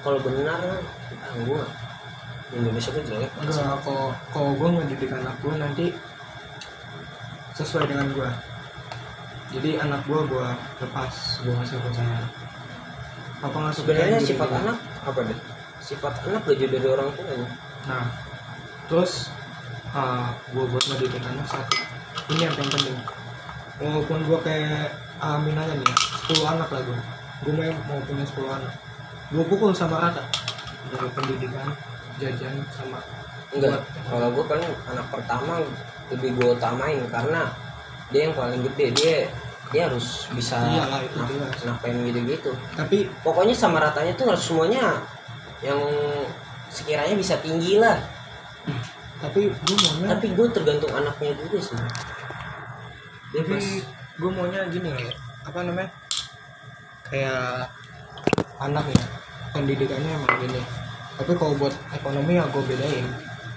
Kalau 0.04 0.20
benar 0.22 0.62
ah, 0.62 1.34
gua 1.42 1.66
Indonesia 2.52 2.90
tuh 2.92 3.04
jelek 3.04 3.32
enggak 3.40 3.76
kalau 3.84 4.08
kalau 4.32 4.50
gue 4.56 4.68
ngedidik 4.80 5.10
anak 5.12 5.34
gue 5.44 5.54
nanti 5.56 5.86
sesuai 7.56 7.88
dengan 7.88 8.08
gue 8.14 8.30
jadi 9.52 9.84
anak 9.84 10.04
gue 10.04 10.20
gue 10.28 10.48
lepas 10.84 11.14
gue 11.44 11.52
ngasih 11.52 11.80
percaya 11.80 12.20
apa 13.38 13.56
nggak 13.56 13.74
sebenarnya 13.74 14.18
sifat 14.20 14.50
anak 14.50 14.76
apa 15.04 15.20
deh 15.26 15.38
sifat 15.78 16.14
anak 16.26 16.42
jauh 16.48 16.70
dari 16.70 16.88
orang 16.88 17.08
tuanya 17.14 17.48
Nah, 17.88 18.04
terus 18.90 19.32
uh, 19.96 20.28
gue 20.52 20.64
buat 20.68 20.84
ngedidik 20.92 21.24
anak 21.24 21.46
satu. 21.48 21.76
Ini 22.34 22.50
yang 22.50 22.54
paling 22.58 22.72
penting. 22.76 22.98
Walaupun 23.80 24.18
gue 24.28 24.38
kayak 24.44 24.92
amin 25.22 25.56
aja 25.56 25.72
nih, 25.72 25.88
ya, 25.88 25.96
10 26.34 26.52
anak 26.58 26.68
lah 26.68 26.82
gue. 26.84 27.00
Gue 27.46 27.52
mau, 27.56 27.72
mau 27.88 27.98
punya 28.04 28.24
10 28.28 28.44
anak. 28.44 28.74
Gue 29.32 29.44
pukul 29.48 29.72
sama 29.72 30.02
rata. 30.02 30.20
Dari 30.92 31.08
pendidikan, 31.16 31.72
jajan, 32.20 32.54
sama 32.74 32.98
enggak. 33.54 33.80
kalau 34.10 34.28
gua 34.34 34.44
paling 34.44 34.70
anak 34.90 35.06
pertama 35.08 35.64
lebih 36.12 36.30
gua 36.36 36.48
utamain 36.58 37.00
karena 37.08 37.48
dia 38.12 38.28
yang 38.28 38.34
paling 38.36 38.60
gede. 38.66 38.86
Dia 38.98 39.16
dia 39.68 39.84
harus 39.84 40.24
bisa 40.32 40.56
Iyalah, 40.64 41.04
itu 41.04 41.16
naf- 41.20 41.28
jelas. 41.28 41.60
nafkain 41.64 42.00
gitu-gitu. 42.08 42.50
Tapi 42.72 43.08
pokoknya 43.20 43.52
sama 43.52 43.84
ratanya 43.84 44.16
tuh 44.16 44.32
harus 44.32 44.40
semuanya 44.40 45.04
yang 45.60 45.80
sekiranya 46.72 47.12
bisa 47.12 47.36
tinggi 47.40 47.76
lah. 47.76 48.00
Tapi 49.20 49.52
gue 49.52 49.76
maunya 49.76 50.06
tapi 50.16 50.32
gue 50.32 50.46
tergantung 50.54 50.92
anaknya 50.94 51.36
juga 51.36 51.58
sih. 51.60 51.76
Dia 53.34 53.42
tapi 53.44 53.50
pas 53.52 53.66
gue 54.18 54.30
maunya 54.32 54.60
gini 54.72 54.88
ya 54.88 55.12
apa 55.44 55.58
namanya? 55.64 55.90
Kayak 57.08 57.72
anak 58.60 58.84
ya 58.88 59.02
pendidikannya 59.52 60.10
emang 60.16 60.34
gini 60.44 60.60
tapi 61.18 61.32
kalau 61.34 61.54
buat 61.58 61.74
ekonomi 61.92 62.38
ya 62.38 62.46
gue 62.46 62.62
bedain 62.62 63.06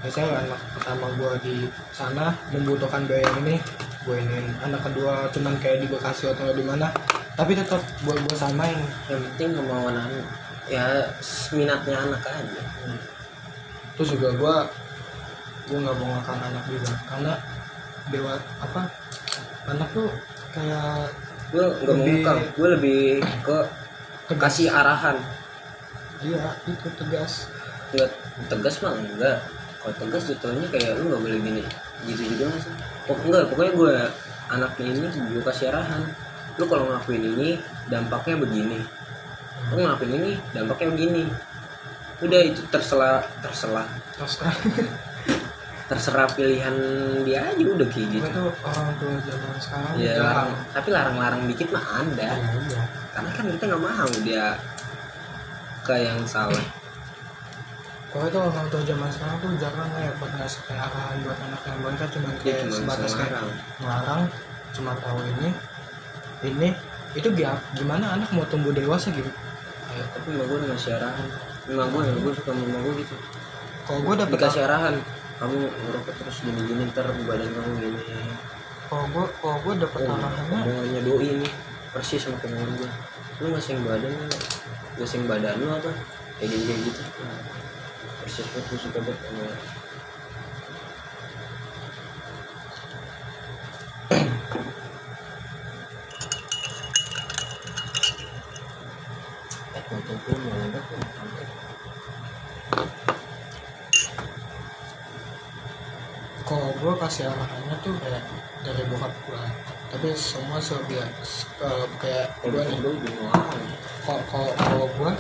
misalnya 0.01 0.49
anak 0.49 0.59
pertama 0.73 1.05
gue 1.13 1.31
di 1.45 1.55
sana 1.93 2.33
membutuhkan 2.49 3.05
biaya 3.05 3.29
ini 3.45 3.61
gue 4.01 4.17
ini 4.17 4.49
anak 4.65 4.81
kedua 4.89 5.29
cuman 5.29 5.53
kayak 5.61 5.85
di 5.85 5.87
Bekasi 5.87 6.33
atau 6.33 6.49
di 6.57 6.65
mana 6.65 6.89
tapi 7.41 7.55
tetap 7.55 7.79
buat 8.03 8.19
gue 8.27 8.37
samain. 8.37 8.77
Yang 9.07 9.21
penting 9.33 9.49
kemauan 9.57 9.95
anak. 9.95 10.25
Ya 10.67 11.09
minatnya 11.55 11.97
anak 12.05 12.21
aja. 12.27 12.63
Terus 13.95 14.09
juga 14.13 14.29
gue 14.35 14.55
gue 15.71 15.77
nggak 15.79 15.97
mau 15.97 16.09
ngakal 16.19 16.37
anak 16.37 16.63
juga. 16.67 16.91
Karena 17.07 17.33
dewa 18.11 18.33
apa 18.59 18.81
anak 19.69 19.89
tuh 19.95 20.09
kayak 20.51 21.09
gue 21.49 21.65
nggak 21.65 21.95
mau 21.95 22.37
gue 22.37 22.67
lebih 22.77 23.01
ke 23.41 23.57
kasih 24.35 24.69
arahan 24.71 25.17
iya 26.25 26.55
itu 26.69 26.87
tegas. 26.97 27.51
Nggak 27.91 28.09
tegas 28.47 28.75
mah 28.81 28.93
enggak. 28.97 29.37
Kalau 29.81 29.93
tegas 29.97 30.23
jatuhnya 30.29 30.67
kayak 30.69 31.01
lu 31.01 31.11
nggak 31.11 31.21
boleh 31.21 31.39
gini. 31.41 31.63
Gitu 32.05 32.21
juga 32.35 32.53
nggak 32.53 32.61
sih? 32.61 32.73
Pok 33.09 33.19
enggak 33.27 33.43
pokoknya 33.49 33.73
gue 33.73 33.95
anaknya 34.51 34.85
ini 34.93 35.07
gue 35.33 35.43
kasih 35.43 35.65
arahan. 35.73 36.01
Lu 36.59 36.65
kalau 36.69 36.83
ngelakuin 36.89 37.23
ini 37.25 37.49
dampaknya 37.89 38.35
begini. 38.37 38.79
Lu 39.73 39.75
ngelakuin 39.81 40.13
ini 40.21 40.31
dampaknya 40.53 40.87
begini. 40.93 41.23
Udah 42.21 42.41
itu 42.45 42.61
terserah 42.69 43.25
terserah. 43.41 43.87
Terus 44.13 44.35
terserah 45.91 46.23
pilihan 46.31 46.71
dia 47.27 47.51
aja 47.51 47.65
udah 47.67 47.87
kayak 47.91 48.07
gitu. 48.15 48.23
Itu 48.23 48.43
orang 48.63 48.95
tua 48.95 49.11
zaman 49.27 49.59
sekarang 49.59 49.93
ya 49.99 50.15
larang, 50.23 50.51
tapi 50.71 50.87
larang-larang 50.87 51.41
dikit 51.51 51.67
mah 51.75 51.83
ada. 51.99 52.31
Ya 52.39 52.47
iya. 52.47 52.83
Karena 53.11 53.29
kan 53.35 53.45
kita 53.51 53.63
nggak 53.67 53.83
mau 53.83 54.11
dia 54.23 54.55
ke 55.91 55.95
yang 56.07 56.19
salah 56.23 56.63
kalau 58.11 58.27
itu 58.27 58.39
orang 58.39 58.67
tua 58.71 58.83
zaman 58.83 59.07
sekarang 59.11 59.35
tuh 59.39 59.51
jarang 59.59 59.91
ya 59.99 60.11
buat 60.19 60.31
ngasih 60.35 60.61
kayak 60.67 60.83
arahan 60.87 61.17
buat 61.23 61.37
anak 61.43 61.61
yang 61.67 61.77
mereka 61.79 62.05
cuma 62.11 62.27
dia 62.31 62.43
kayak 62.43 62.59
cuma 62.63 62.75
sebatas 62.75 63.11
kayak 63.15 63.31
ngelarang 63.79 64.21
cuma 64.71 64.91
tahu 64.99 65.19
ini 65.27 65.49
ini. 66.41 66.69
Itu 67.11 67.27
gi- 67.35 67.63
gimana 67.75 68.15
anak 68.15 68.31
mau 68.31 68.47
tumbuh 68.47 68.71
dewasa 68.71 69.11
gitu? 69.11 69.27
Ya, 69.91 70.03
tapi 70.15 70.31
mbak 70.31 70.47
gue 70.47 70.57
ngasih 70.63 70.95
arahan. 70.95 71.27
Emak 71.67 71.87
gue, 71.91 72.03
gue 72.23 72.33
suka 72.39 72.51
emak 72.55 72.79
gue 72.87 72.93
gitu. 73.03 73.15
Kalau 73.83 73.99
gue 74.07 74.15
dapet 74.15 74.37
Dikasih 74.39 74.63
arahan 74.63 74.95
Kamu 75.41 75.57
ngerokok 75.57 76.13
terus 76.21 76.37
gini-gini 76.45 76.83
ntar 76.93 77.11
badan 77.27 77.49
kamu 77.51 77.71
gini. 77.83 77.99
Kalau 78.87 79.05
gue 79.11 79.25
kalau 79.43 79.57
gue 79.59 79.73
dapet 79.83 79.99
Oh, 80.07 80.15
arahannya 80.15 81.01
doi 81.03 81.29
nih 81.43 81.51
Persis 81.91 82.23
sama 82.23 82.39
kemauan 82.39 82.71
gue 82.79 82.89
Lu 83.41 83.49
ngasih 83.49 83.81
badan 83.81 84.13
lu 84.13 84.25
Ngasih 85.01 85.25
badan 85.25 85.57
lu 85.57 85.65
apa? 85.73 85.89
Kayak 86.37 86.49
gini 86.53 86.63
kayak 86.69 86.79
gitu. 86.85 87.01
Persis 88.21 88.45
banget 88.53 88.65
gue 88.69 88.77
suka 88.77 88.99
banget 89.01 89.17
sama 89.25 89.45
Eh, 99.81 99.93
kalau 106.45 106.69
gue 106.77 106.93
kasih 107.01 107.25
arahannya 107.25 107.75
tuh 107.81 107.97
kayak 107.97 108.21
dari 108.61 108.83
bokap 108.85 109.13
gue 109.25 109.41
tapi 109.91 110.07
semua 110.15 110.57
sebiar 110.57 111.07
kalau 111.59 111.85
kayak 111.99 112.31
gue 112.41 112.63
nih. 112.63 112.77
Bingung 112.79 113.27
orang 113.27 113.61
kalau 114.07 114.21
kalau 114.31 114.51
kalau 114.55 114.87
gue 114.87 115.11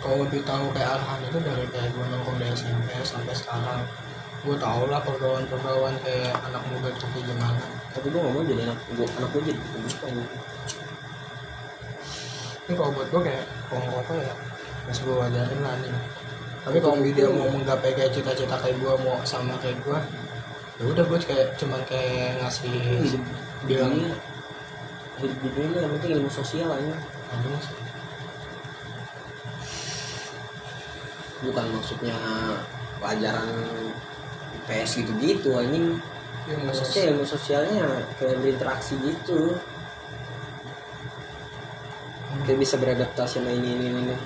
kalau 0.00 0.16
lebih 0.24 0.40
tahu 0.44 0.64
kayak 0.76 1.00
arahan 1.00 1.20
itu 1.24 1.38
dari 1.40 1.66
kayak 1.72 1.88
gue 1.96 2.04
nongkrong 2.04 2.38
dari 2.38 2.52
SMP 2.52 2.88
sampai 3.02 3.34
sekarang 3.34 3.80
gue 4.40 4.56
tau 4.56 4.84
lah 4.88 5.00
pergaulan-pergaulan 5.04 5.96
kayak 6.00 6.32
anak 6.48 6.62
muda 6.68 6.88
tuh 6.96 7.08
kayak 7.12 7.24
gimana. 7.28 7.64
Tapi 7.90 8.06
gue 8.06 8.20
gak 8.22 8.32
mau 8.32 8.44
jadi 8.46 8.62
anak 8.70 8.78
gue 8.94 9.06
Anak 9.18 9.28
gue 9.34 9.42
jadi 9.50 9.60
bukan 9.60 10.12
ini 12.70 12.78
kalau 12.78 12.94
buat 12.94 13.08
gue 13.10 13.20
kayak 13.26 13.44
kalau 13.66 13.80
ngerokok 13.82 14.16
ya 14.22 14.34
masih 14.86 15.02
gue 15.02 15.16
wajarin 15.18 15.60
lah 15.66 15.74
nih 15.82 15.92
tapi 16.60 16.78
kalau 16.78 16.96
dia 17.02 17.26
mau 17.26 17.48
menggapai 17.50 17.90
kayak 17.98 18.12
cita-cita 18.14 18.54
kayak 18.62 18.78
gue 18.78 18.94
mau 19.02 19.18
sama 19.26 19.58
kayak 19.58 19.74
gue 19.82 19.98
ya 20.80 20.84
udah 20.88 21.04
gue 21.04 21.18
kayak 21.20 21.60
cuman 21.60 21.80
kayak 21.84 22.40
ngasih 22.40 22.72
hidup 22.72 23.22
bilang 23.68 23.92
hidup 25.20 25.38
di 25.44 25.48
dunia 25.52 25.84
yang 25.84 25.92
penting 26.00 26.12
ilmu 26.16 26.30
sosial 26.32 26.72
aja 26.72 26.96
aduh 27.36 27.52
mas 27.52 27.68
bukan 31.40 31.66
maksudnya 31.72 32.16
pelajaran 33.00 33.48
PS 34.68 35.02
gitu-gitu 35.02 35.56
anjing. 35.56 35.98
Ya 36.48 36.56
maksudnya 36.64 37.02
ilmu 37.12 37.24
sosialnya 37.24 37.84
kayak 38.20 38.38
berinteraksi 38.40 38.96
gitu. 39.00 39.56
Kayak 42.46 42.58
bisa 42.60 42.74
beradaptasi 42.80 43.40
sama 43.40 43.50
ini 43.52 43.76
ini 43.76 43.86
ini. 43.90 44.16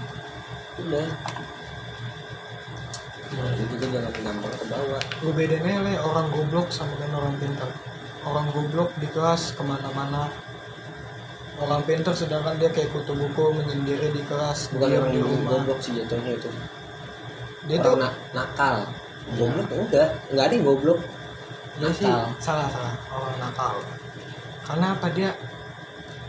Udah 0.84 1.06
nah, 3.36 3.52
itu 3.58 3.74
tuh 3.78 3.88
jangan 3.90 4.12
gampang 4.22 4.54
ke 4.54 4.66
bawah. 4.70 5.02
Gue 5.22 5.32
bedanya 5.34 5.82
le 5.82 5.94
orang 5.98 6.26
goblok 6.30 6.68
sama 6.70 6.94
dengan 6.98 7.22
orang 7.24 7.34
pintar 7.42 7.70
orang 8.24 8.46
goblok 8.50 8.90
di 8.98 9.08
kelas 9.12 9.52
ke 9.54 9.62
mana-mana. 9.62 10.32
Orang 11.54 11.86
pintar 11.86 12.18
sedangkan 12.18 12.58
dia 12.58 12.66
kayak 12.72 12.90
kutu 12.90 13.14
buku 13.14 13.54
menyendiri 13.54 14.10
di 14.10 14.22
kelas 14.26 14.74
bukan 14.74 14.90
orang 14.90 15.12
di 15.14 15.20
rumah. 15.22 15.50
goblok 15.54 15.78
sih 15.78 15.94
jatuhnya 15.94 16.34
itu. 16.34 16.50
Dia 17.70 17.76
tuh 17.78 17.94
orang 17.94 18.10
na- 18.10 18.18
nakal. 18.34 18.76
Goblok 19.38 19.68
enggak. 19.70 20.08
Enggak 20.32 20.44
ada 20.50 20.54
yang 20.56 20.64
goblok. 20.66 21.00
Dia 21.78 21.90
sih 21.94 22.10
nakal. 22.10 22.26
salah 22.42 22.68
salah. 22.72 22.94
Orang 23.12 23.36
nakal. 23.38 23.74
Karena 24.64 24.86
apa 24.98 25.06
dia 25.14 25.30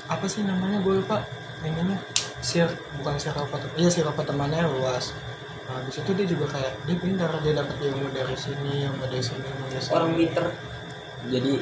apa 0.05 0.25
sih 0.29 0.45
namanya? 0.45 0.77
Gue 0.85 1.01
lupa. 1.01 1.25
Ininya 1.65 1.97
sir. 2.45 2.69
Bukan 3.01 3.17
sirapa 3.17 3.57
iya 3.73 3.89
sirapa 3.89 4.21
temannya 4.21 4.69
luas 4.69 5.09
nah 5.65 5.81
habis 5.81 5.97
itu 5.97 6.11
dia 6.13 6.27
juga 6.29 6.45
kayak 6.53 6.73
dia 6.85 6.97
pintar 7.01 7.29
dia 7.41 7.53
dapat 7.57 7.77
ilmu 7.81 8.07
dari 8.13 8.37
sini 8.37 8.85
ilmu 8.85 9.03
dari 9.09 9.23
sini 9.25 9.41
ilmu 9.41 9.65
dari 9.65 9.81
sini 9.81 9.93
orang 9.97 10.11
pinter 10.13 10.45
jadi 11.25 11.53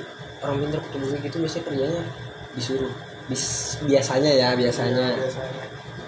orang 0.43 0.57
pinter 0.59 0.79
ketemu 0.83 1.05
gitu 1.23 1.37
biasanya 1.39 1.63
kerjanya 1.63 2.03
disuruh. 2.53 2.93
Bis- 3.31 3.79
biasanya 3.87 4.31
ya 4.35 4.49
biasanya. 4.59 5.15
Iya, 5.15 5.23
biasanya. 5.23 5.63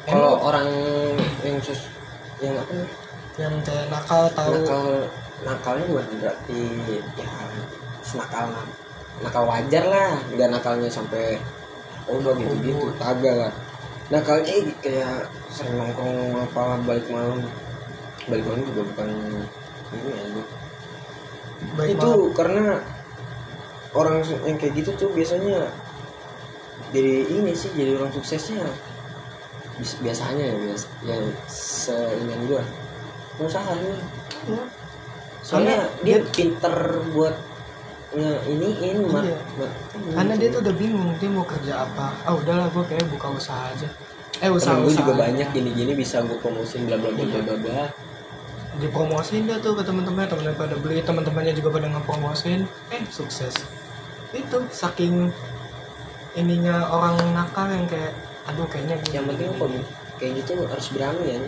Kalau 0.06 0.34
orang 0.44 0.68
yang 1.42 1.58
sus 1.64 1.88
yang 2.44 2.56
apa? 2.60 2.76
Yang 3.40 3.54
kayak 3.64 3.86
nakal 3.90 4.24
tahu. 4.36 4.52
Nakal 4.60 4.86
nakalnya 5.46 5.86
bukan 5.92 6.08
berarti 6.20 6.60
ya 7.16 7.30
senakal 8.04 8.46
nakal 9.24 9.44
wajar 9.48 9.84
lah. 9.88 10.12
Nggak 10.36 10.50
nakalnya 10.52 10.90
sampai 10.92 11.40
oh 12.12 12.20
gitu 12.20 12.56
gitu 12.62 12.88
kagak 13.00 13.36
lah. 13.48 13.54
Nakalnya 14.12 14.54
kayak 14.84 15.32
sering 15.50 15.80
nongkrong 15.80 16.36
apa 16.52 16.78
balik 16.84 17.08
malam 17.10 17.42
balik 18.26 18.44
malam 18.46 18.62
juga 18.66 18.82
bukan 18.86 19.06
ini 19.12 19.42
aja 20.12 20.44
baik 21.76 21.90
itu 21.96 22.10
malam. 22.10 22.32
karena 22.34 22.66
orang 23.94 24.16
yang 24.44 24.58
kayak 24.58 24.74
gitu 24.76 24.92
tuh 24.98 25.10
biasanya 25.12 25.72
jadi 26.92 27.16
ini 27.28 27.52
sih 27.52 27.72
jadi 27.72 27.96
orang 27.96 28.12
suksesnya. 28.12 28.64
Biasanya 29.76 30.44
ya 30.48 30.56
bias 30.56 30.84
ya 31.04 31.16
seingat 31.48 32.40
gua. 32.48 32.64
Pengusaha 33.36 33.72
nih 33.76 34.00
Iya. 34.46 34.64
soalnya 35.42 35.76
Karena 35.76 36.04
dia 36.06 36.18
dia- 36.18 36.28
pinter 36.32 36.76
buat 37.12 37.36
nge 38.16 38.32
iniin 38.48 38.98
mat, 39.12 39.28
Iya. 39.28 39.40
mat- 39.60 39.76
karena 40.16 40.34
dia 40.40 40.50
tuh 40.50 40.60
udah 40.64 40.76
bingung 40.76 41.12
dia 41.20 41.28
mau 41.28 41.44
kerja 41.44 41.74
apa. 41.84 42.16
Ah 42.24 42.32
udahlah 42.32 42.68
gue 42.72 42.84
kayak 42.88 43.04
buka 43.12 43.28
usaha 43.32 43.68
aja. 43.68 43.90
Eh 44.40 44.48
usaha 44.48 44.80
gue 44.80 44.88
usaha 44.88 45.04
juga 45.04 45.14
banyak 45.20 45.48
gini-gini 45.52 45.92
bisa 45.94 46.24
gue 46.24 46.38
promosiin 46.40 46.88
bla 46.88 46.96
bla 46.96 47.12
bla 47.12 47.24
bla 47.26 47.40
bla 47.44 47.56
bla 47.58 47.84
dipromosin 48.80 49.48
dia 49.48 49.58
tuh 49.64 49.78
ke 49.78 49.84
teman-temannya 49.84 50.30
teman 50.30 50.56
pada 50.56 50.76
beli 50.76 51.00
teman-temannya 51.00 51.54
juga 51.56 51.80
pada 51.80 51.88
ngepromosin. 51.92 52.68
Eh. 52.92 53.04
Sukses. 53.08 53.56
Itu 54.36 54.68
saking 54.72 55.32
ininya 56.36 56.92
orang 56.92 57.16
nakal 57.32 57.72
yang 57.72 57.88
kayak 57.88 58.12
aduh 58.46 58.68
kayaknya 58.68 59.00
gue 59.02 59.12
yang 59.16 59.26
penting 59.26 59.50
kok 59.56 59.72
kayak 60.20 60.32
gitu 60.44 60.52
harus 60.68 60.88
berani 60.92 61.26
ya. 61.26 61.40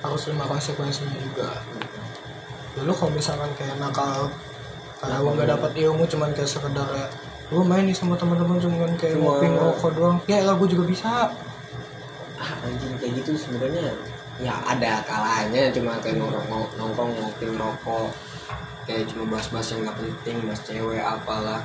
Harus 0.00 0.20
terima 0.24 0.44
konsekuensinya 0.48 1.18
juga. 1.20 1.60
Dulu 2.80 2.92
kalau 2.96 3.12
misalkan 3.12 3.50
kayak 3.60 3.76
nakal 3.76 4.32
kayak 5.00 5.20
lu 5.20 5.32
nggak 5.36 5.48
dapat 5.52 5.72
ilmu 5.76 6.04
cuman 6.08 6.32
kayak 6.32 6.48
sekedar 6.48 6.88
kayak 6.88 7.10
lu 7.50 7.66
main 7.66 7.84
nih 7.84 7.96
sama 7.96 8.14
teman-teman 8.16 8.56
cuman 8.62 8.94
kayak 8.96 9.20
ngopi 9.20 9.46
ngerokok 9.52 9.90
doang. 9.92 10.16
Ya 10.24 10.40
lah 10.48 10.56
gue 10.56 10.68
juga 10.70 10.84
bisa. 10.88 11.34
Ah 12.40 12.52
anjing 12.64 12.96
kayak 12.96 13.20
gitu 13.20 13.36
sebenarnya 13.36 13.92
ya 14.40 14.56
ada 14.64 15.04
kalanya 15.04 15.68
cuma 15.68 16.00
kayak 16.00 16.16
nongkrong 16.16 16.64
nongkrong 16.80 17.12
ngopi 17.12 17.44
ngerokok 17.44 18.08
kayak 18.88 19.04
cuma 19.12 19.36
bahas-bahas 19.36 19.68
yang 19.70 19.80
nggak 19.86 19.98
penting 20.00 20.36
bahas 20.48 20.60
cewek 20.66 21.02
apalah. 21.04 21.62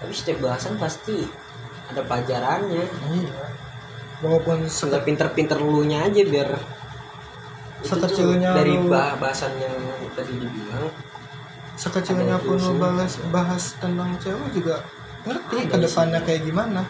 Tapi 0.00 0.12
setiap 0.14 0.38
bahasan 0.50 0.74
pasti 0.80 1.26
ada 1.90 2.00
pelajarannya. 2.06 2.84
Iya. 2.88 3.32
Walaupun 4.22 4.70
sudah 4.70 5.02
pinter-pinter 5.02 5.58
lu 5.58 5.82
nya 5.84 6.06
aja 6.06 6.22
biar 6.22 6.50
Sekecilnya 7.82 8.54
dari 8.54 8.78
bah- 8.86 9.18
bahasan 9.18 9.58
yang 9.58 9.74
tadi 10.14 10.38
dibilang 10.38 10.86
sekecilnya 11.74 12.38
pun 12.38 12.54
lu 12.54 12.78
bahas 12.78 13.18
bahas 13.34 13.74
tentang 13.82 14.14
cewek 14.22 14.54
juga 14.54 14.78
ngerti 15.26 15.66
ke 15.66 15.76
depannya 15.82 16.20
kayak 16.22 16.46
gimana. 16.46 16.86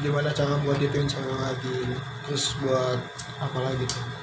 Gimana 0.00 0.32
cara 0.32 0.56
buat 0.64 0.80
dituin 0.80 1.04
cewek 1.04 1.36
lagi 1.36 1.92
terus 2.24 2.56
buat 2.64 2.96
apa 3.36 3.58
lagi 3.60 3.84
tuh 3.84 4.21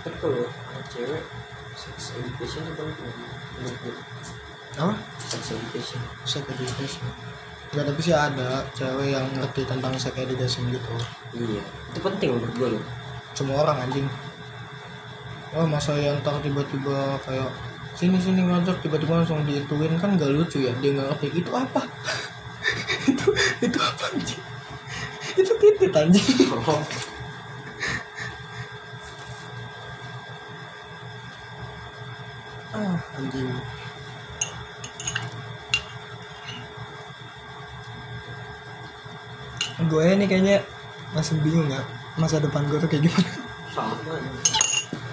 tapi 0.00 0.16
kalau 0.20 0.44
anak 0.44 0.86
cewek 0.88 1.22
sex 1.76 2.16
education 2.16 2.62
itu 2.68 2.82
penting 2.82 3.96
apa? 4.78 4.94
Sex 5.18 5.42
education. 5.52 6.00
Sex 6.22 6.44
education. 6.46 7.04
Gak 7.70 7.86
tapi 7.86 8.00
sih 8.02 8.14
ada 8.14 8.66
cewek 8.74 9.14
yang 9.14 9.26
ngerti 9.34 9.62
tentang 9.66 9.94
sex 9.98 10.14
education 10.14 10.70
gitu. 10.70 10.94
Iya. 11.34 11.62
Itu 11.90 11.98
penting 12.02 12.38
menurut 12.38 12.54
gue 12.54 12.68
loh. 12.78 12.84
Semua 13.34 13.66
orang 13.66 13.86
anjing. 13.86 14.06
Oh 15.54 15.66
masa 15.66 15.98
yang 15.98 16.18
ntar 16.22 16.38
tiba-tiba 16.42 17.18
kayak 17.26 17.50
sini 17.98 18.22
sini 18.22 18.46
ngajak 18.46 18.78
tiba-tiba 18.86 19.18
langsung 19.18 19.42
diituin 19.42 19.98
kan 19.98 20.14
gak 20.14 20.30
lucu 20.30 20.62
ya 20.62 20.72
dia 20.78 20.94
nggak 20.94 21.08
ngerti. 21.14 21.42
Itu 21.42 21.50
apa? 21.54 21.82
Itu 23.10 23.26
itu 23.64 23.78
apa 23.80 24.04
anjing? 24.14 24.42
Itu 25.34 25.52
titit 25.58 25.92
anjing 25.94 26.26
ah 32.80 32.96
anjing. 33.20 33.48
Gue 39.88 40.04
ini 40.12 40.24
kayaknya 40.28 40.60
masih 41.16 41.40
bingung 41.40 41.72
ya 41.72 41.80
masa 42.20 42.36
depan 42.36 42.68
gue 42.68 42.76
tuh 42.80 42.88
kayak 42.88 43.08
gimana. 43.08 43.30
Sama 43.72 43.96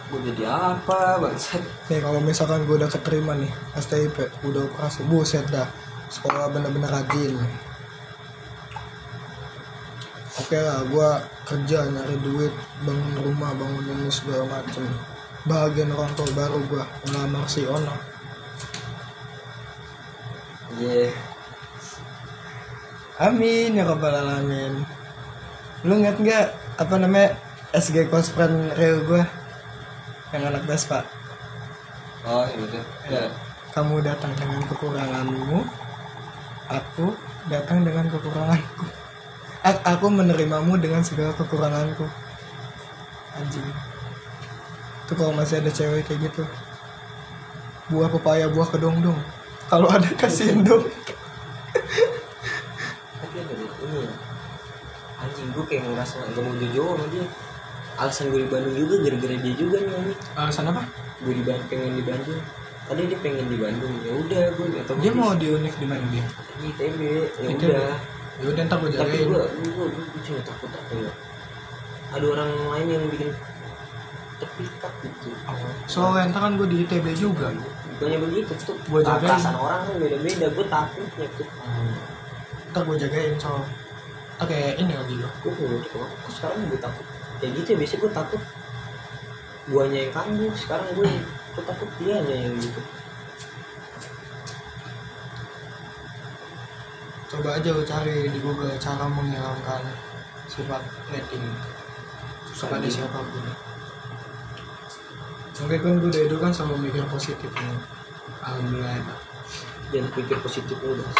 gue 0.07 0.19
jadi 0.31 0.43
apa 0.47 1.19
bangsat? 1.19 1.63
Nih 1.91 1.99
kalau 1.99 2.19
misalkan 2.23 2.63
gue 2.63 2.79
udah 2.79 2.87
keterima 2.87 3.35
nih 3.35 3.51
STIP 3.75 4.31
udah 4.47 4.67
operasi 4.71 5.03
buset 5.07 5.43
dah. 5.51 5.67
Sekolah 6.07 6.47
bener-bener 6.51 6.87
rajin. 6.87 7.35
Oke 10.37 10.55
lah 10.55 10.79
gue 10.87 11.09
kerja 11.43 11.87
nyari 11.91 12.15
duit 12.23 12.53
bangun 12.87 13.15
rumah 13.23 13.51
bangun 13.55 13.83
ini 13.99 14.07
segala 14.07 14.47
macem 14.47 14.87
bagian 15.45 15.93
orang 15.93 16.11
tua 16.15 16.29
baru 16.33 16.57
gue 16.65 16.83
ngelamar 17.05 17.45
si 17.45 17.67
Ono. 17.67 17.95
Iya. 20.77 21.09
Amin 23.17 23.77
ya 23.77 23.83
rabbal 23.85 24.13
alamin. 24.13 24.85
Lu 25.85 25.97
inget 25.97 26.17
nggak 26.17 26.45
apa 26.77 26.95
namanya 26.97 27.33
SG 27.73 28.09
close 28.09 28.29
friend 28.29 28.73
real 28.77 29.01
gue 29.03 29.23
yang 30.31 30.43
anak 30.53 30.63
Vespa 30.67 31.01
oh 32.27 32.43
itu 32.51 32.79
Ya. 33.07 33.31
kamu 33.71 34.03
datang 34.03 34.35
dengan 34.35 34.59
kekuranganmu 34.67 35.63
aku 36.67 37.15
datang 37.47 37.87
dengan 37.87 38.11
kekuranganku. 38.11 38.85
A- 39.63 39.83
aku 39.95 40.11
menerimamu 40.11 40.75
dengan 40.75 40.99
segala 40.99 41.31
kekuranganku. 41.31 42.03
Anjing 43.39 43.63
itu 45.07 45.15
kalau 45.15 45.31
masih 45.31 45.63
ada 45.63 45.71
cewek 45.71 46.03
kayak 46.03 46.27
gitu. 46.27 46.43
Buah 47.87 48.11
pepaya 48.11 48.51
buah 48.51 48.67
kedong-dong. 48.67 49.15
Kalau 49.71 49.87
ada 49.87 50.03
kasihin 50.19 50.67
dong. 50.67 50.83
Tapi 53.23 53.35
ada 53.39 53.53
ini 53.55 54.03
ya. 54.03 54.11
Anjing 55.23 55.47
gue 55.55 55.63
kayak 55.63 55.87
ngerasa 55.87 56.27
gak 56.27 56.43
mau 56.43 56.51
jujur 56.59 56.99
sama 56.99 57.07
dia. 57.07 57.23
Alasan 57.95 58.35
gue 58.35 58.43
di 58.43 58.51
Bandung 58.51 58.75
juga 58.75 58.95
gara-gara 58.99 59.35
dia 59.39 59.53
juga 59.55 59.77
nih 59.79 59.95
anjing. 59.95 60.19
Alasan 60.35 60.65
apa? 60.75 60.83
Gue 61.23 61.33
di 61.39 61.43
Bandung 61.47 61.67
pengen 61.71 61.95
di 61.95 62.03
Bandung. 62.03 62.41
Tadi 62.91 63.01
dia 63.07 63.19
pengen 63.23 63.47
di 63.47 63.57
Bandung. 63.63 63.93
Ya 64.03 64.11
udah 64.11 64.43
gue 64.59 64.67
atau 64.83 64.93
dia 64.99 65.13
mau 65.15 65.31
di 65.39 65.47
univ 65.55 65.75
di 65.79 65.87
mana 65.87 66.03
dia? 66.11 66.27
Di 66.59 66.67
ITB 66.75 66.99
ya 67.39 67.47
udah. 67.55 67.95
Ya 68.43 68.47
udah 68.51 68.63
ntar 68.67 68.83
gue 68.83 68.91
tapi 68.91 69.23
jagain. 69.23 69.31
gue 69.31 69.71
gue 69.71 69.87
gue 69.87 70.21
cuma 70.27 70.39
takut 70.43 70.67
apa 70.67 70.91
ya 70.99 71.11
ada 72.07 72.25
orang 72.25 72.51
lain 72.71 72.87
yang 72.87 73.03
bikin 73.11 73.29
terpikat 74.37 74.93
gitu 75.01 75.33
soalnya 75.89 76.29
ntar 76.29 76.41
kan 76.45 76.53
gue 76.61 76.67
di 76.69 76.85
ITB 76.85 77.05
juga. 77.17 77.49
Bukannya 77.97 78.19
begitu 78.29 78.53
tuh 78.61 78.77
Gua 78.85 79.01
jagain. 79.01 79.41
orang 79.57 79.81
kan 79.89 79.95
beda-beda 79.97 80.45
gue 80.53 80.65
takutnya 80.69 81.27
tuh 81.33 81.47
ntar 82.69 82.81
gue 82.85 82.97
jagain 83.01 83.33
so 83.41 83.65
ntar 84.37 84.45
kayak 84.45 84.77
ini 84.77 84.93
lagi 84.93 85.15
lo 85.17 85.29
gue 85.41 85.51
gue 85.57 85.81
kok 85.89 86.29
sekarang 86.29 86.69
gue 86.69 86.77
takut. 86.77 87.05
Kayak 87.41 87.51
gitu 87.57 87.67
ya 87.73 87.77
biasanya 87.81 88.01
gue 88.05 88.11
takut. 88.13 88.41
Guanya 89.67 89.99
yang 90.05 90.13
kambuh 90.13 90.53
sekarang 90.53 90.87
gue 90.93 91.09
gue 91.57 91.63
takut 91.65 91.89
dia 91.97 92.17
yang 92.21 92.53
gitu. 92.61 92.81
Coba 97.27 97.59
aja 97.59 97.69
lo 97.73 97.83
cari 97.83 98.29
di 98.29 98.39
Google 98.39 98.77
cara 98.77 99.09
menghilangkan 99.09 99.81
sifat 100.45 100.85
rating. 101.09 101.43
Kepada 102.57 102.89
siapa 102.89 103.21
pun 103.21 103.45
Oke 105.57 105.75
kan 105.81 105.97
gue 105.97 106.11
dari 106.13 106.29
dulu 106.29 106.39
kan 106.45 106.53
selalu 106.53 106.85
mikir 106.85 107.01
positif 107.09 107.49
nih 107.49 107.81
Alhamdulillah 108.45 108.93
enak. 109.01 109.19
jangan 109.89 110.09
pikir 110.13 110.37
positif 110.43 110.77
lu 110.83 110.93
dah 111.01 111.11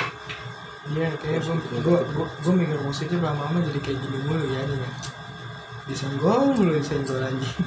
Iya 0.88 1.08
kayak 1.20 1.42
gue 1.44 1.56
gue 1.84 1.98
gue, 2.16 2.28
gue 2.46 2.54
mikir 2.54 2.80
positif 2.86 3.18
lama-lama 3.20 3.60
jadi 3.66 3.80
kayak 3.82 3.98
gini 3.98 4.18
mulu 4.24 4.46
ya 4.48 4.62
nih 4.64 4.78
ya. 4.80 4.92
Disenggol 5.88 6.56
mulu 6.56 6.80
disenggol 6.80 7.20
anjing. 7.20 7.60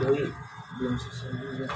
Doi 0.00 0.32
belum 0.80 0.96
selesai 0.96 1.28
juga 1.36 1.66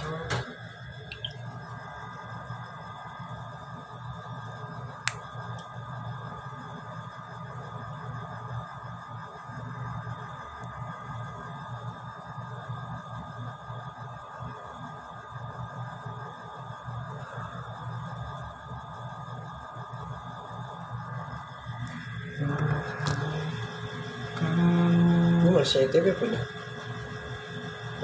ITB 26.05 26.21
pada 26.21 26.41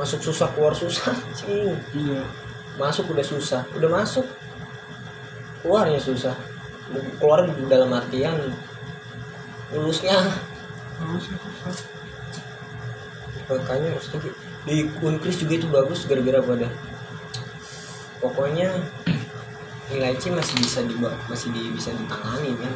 masuk 0.01 0.25
susah 0.25 0.49
keluar 0.57 0.73
susah. 0.73 1.13
Cing 1.37 1.77
Iya. 1.93 2.25
Masuk 2.81 3.13
udah 3.13 3.27
susah 3.27 3.69
udah 3.77 3.91
masuk. 3.93 4.25
Keluarnya 5.61 6.01
susah. 6.01 6.33
Keluar 7.21 7.45
dalam 7.69 7.93
artian 7.93 8.57
lulusnya. 9.77 10.17
Ya 10.17 11.05
susah. 11.21 11.77
Makanya 13.53 14.01
tinggi 14.01 14.31
di 14.65 14.89
unkris 15.01 15.41
juga 15.41 15.57
itu 15.57 15.69
bagus 15.73 16.05
gara-gara 16.05 16.41
pada 16.45 16.69
pokoknya 18.21 18.69
nilai 19.89 20.13
C 20.21 20.29
masih 20.29 20.55
bisa 20.61 20.85
di 20.85 20.95
masih 21.01 21.49
di, 21.49 21.73
bisa 21.73 21.91
ditangani 21.97 22.53
kan 22.61 22.73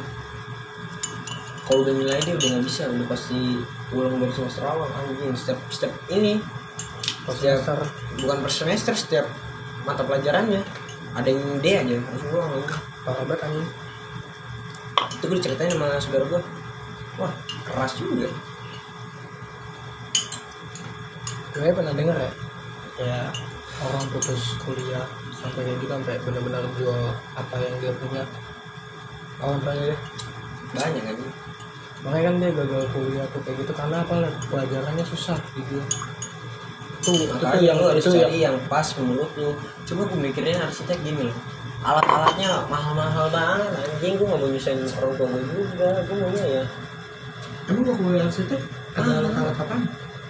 kalau 1.65 1.81
udah 1.81 1.93
nilai 1.97 2.21
dia 2.21 2.37
udah 2.37 2.47
nggak 2.55 2.65
bisa 2.69 2.85
udah 2.93 3.07
pasti 3.09 3.57
ulang 3.89 4.21
dari 4.21 4.33
semester 4.33 4.63
awal. 4.69 4.85
Anjing 4.93 5.33
setiap 5.33 5.59
setiap 5.73 5.93
ini 6.13 6.37
setiap 7.25 7.57
Semester. 7.65 7.89
bukan 8.21 8.37
per 8.45 8.51
semester 8.53 8.93
setiap 8.93 9.25
mata 9.81 10.05
pelajarannya. 10.05 10.61
Ada 11.17 11.29
yang 11.33 11.57
D 11.57 11.65
aja 11.73 11.95
langsung 11.97 12.29
ulang 12.37 12.53
anjing. 12.53 12.69
parah 13.01 13.25
banget 13.25 13.41
anjing. 13.49 13.69
Itu 15.17 15.23
gue 15.25 15.37
diceritain 15.41 15.73
sama 15.73 15.87
saudara 15.97 16.25
gue 16.29 16.41
wah 17.17 17.33
keras 17.65 17.93
juga. 17.97 18.29
Gue 21.57 21.73
pernah 21.73 21.93
denger 21.97 22.17
ya? 22.19 22.31
Kayak 22.95 23.27
orang 23.83 24.05
putus 24.13 24.55
kuliah 24.63 25.03
Sampai 25.35 25.67
kayak 25.67 25.77
gitu 25.83 25.91
sampai 25.91 26.15
benar-benar 26.23 26.63
jual 26.77 27.11
apa 27.35 27.55
yang 27.57 27.75
dia 27.81 27.93
punya. 27.97 28.23
Awal 29.41 29.59
pernah 29.59 29.75
deh 29.81 30.01
banyak 30.75 31.03
kan 31.07 31.17
Makanya 32.05 32.23
kan 32.29 32.35
dia 32.37 32.51
gagal 32.53 32.83
kuliah 32.93 33.25
tuh 33.33 33.41
kayak 33.41 33.57
gitu 33.65 33.73
Karena 33.73 33.97
apa 34.05 34.15
pelajarannya 34.47 35.05
susah 35.09 35.37
gitu. 35.57 35.81
Tuh, 37.05 37.13
itu 37.17 37.33
tuh 37.33 37.37
makanya 37.37 37.61
yang 37.61 37.77
lu 37.81 37.85
harus 37.89 38.01
itu 38.05 38.09
yang 38.17 38.29
cari 38.29 38.39
yang 38.45 38.57
pas 38.69 38.87
menurut 38.97 39.31
lu. 39.37 39.51
Coba 39.85 40.01
gue 40.09 40.19
mikirin 40.21 40.61
arsitek 40.61 40.97
gini 41.01 41.29
loh 41.29 41.37
alat-alatnya 41.85 42.65
mahal-mahal 42.65 43.29
banget 43.29 43.69
anjing. 43.77 44.13
Gue 44.17 44.25
gak 44.25 44.39
mau 44.41 44.49
nyusahin 44.49 44.79
orang 44.97 45.13
tua 45.17 45.27
gue 45.29 45.41
juga 45.69 45.87
gue 46.01 46.15
maunya 46.17 46.45
ya. 46.45 46.63
Emang 47.69 47.81
gak 47.85 47.97
kuliah 48.01 48.23
arsitek? 48.25 48.61
Ada 48.97 49.09
Ah. 49.09 49.17
alat-alat 49.21 49.57
apa? 49.61 49.77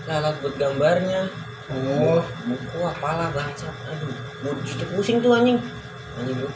alat 0.06 0.36
buat 0.38 0.56
gambarnya. 0.62 1.22
Oh, 1.66 2.22
buku 2.46 2.78
apalah 2.86 3.34
bangsat. 3.34 3.74
Aduh 3.90 4.12
gue 4.44 4.54
justru 4.68 4.86
pusing 4.94 5.18
tuh 5.24 5.34
anjing. 5.34 5.58
Anjing 6.20 6.38
gue 6.44 6.52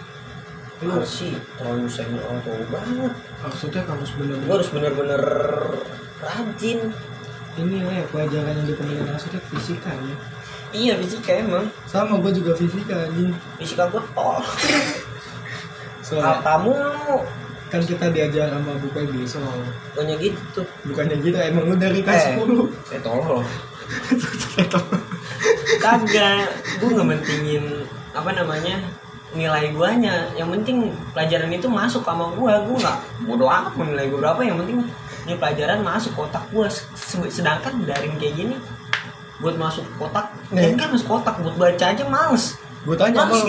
Lu- 0.79 0.95
lu 0.95 1.03
sih 1.03 1.35
terlalu 1.59 1.91
tua 1.91 2.07
gue 2.39 2.67
banget 2.67 3.13
arsitek 3.41 3.83
harus 3.83 4.09
gue 4.09 4.23
bener-bener 4.23 4.47
harus 4.49 4.69
bener-bener 4.71 5.23
rajin. 6.17 6.79
Ini 7.59 7.83
lah 7.83 7.95
ya 7.99 8.05
pelajaran 8.07 8.53
yang 8.55 8.67
dipentingin 8.67 9.07
arsitek 9.09 9.43
fisika 9.51 9.91
ya. 9.91 10.15
Iya 10.69 10.93
fisika 10.97 11.31
emang. 11.35 11.67
Sama 11.83 12.15
gue 12.17 12.31
juga 12.31 12.55
fisika 12.55 12.95
anjing. 12.95 13.35
Fisika 13.57 13.91
gue 13.91 13.99
tol 14.13 14.39
Soalnya 15.99 16.39
kamu 16.39 16.73
kan 17.69 17.81
kita 17.83 18.09
diajar 18.09 18.49
sama 18.49 18.71
Bu 18.79 18.87
Peggy 18.89 19.27
soal. 19.27 19.59
Pokoknya 19.91 20.15
gitu 20.17 20.39
tuh. 20.55 20.65
Bukannya 20.87 21.19
gitu 21.19 21.37
emang 21.37 21.67
lu 21.67 21.75
dari 21.75 21.99
kelas 21.99 22.33
Eh. 22.33 22.39
10 22.39 22.71
saya 22.87 22.99
tolol 23.03 23.43
kagak. 25.83 26.47
Gue 26.79 26.89
nggak 26.91 27.07
mentingin 27.07 27.63
apa 28.09 28.31
namanya 28.33 28.79
nilai 29.35 29.69
guanya. 29.73 30.29
Yang 30.33 30.49
penting 30.59 30.77
pelajaran 31.13 31.49
itu 31.53 31.67
masuk 31.69 32.01
sama 32.05 32.29
gua. 32.33 32.61
Gua 32.65 32.77
nggak 32.77 32.97
bodo 33.25 33.45
amat 33.45 33.73
mau 33.77 33.85
nilai 33.85 34.09
gua 34.09 34.19
berapa. 34.29 34.41
Yang 34.45 34.57
penting 34.65 34.77
ini 35.27 35.33
pelajaran 35.37 35.79
masuk 35.81 36.11
kotak 36.17 36.43
gua. 36.49 36.67
Se- 36.69 37.31
sedangkan 37.31 37.85
daring 37.85 38.17
kayak 38.17 38.35
gini 38.37 38.55
buat 39.39 39.55
masuk 39.55 39.87
kotak 39.95 40.29
Nih. 40.51 40.75
dan 40.75 40.79
kan 40.79 40.87
masuk 40.91 41.07
kotak. 41.07 41.35
Buat 41.39 41.55
baca 41.55 41.85
aja 41.95 42.03
males. 42.09 42.59
Gue 42.79 42.95
tanya 42.95 43.27
Males? 43.27 43.43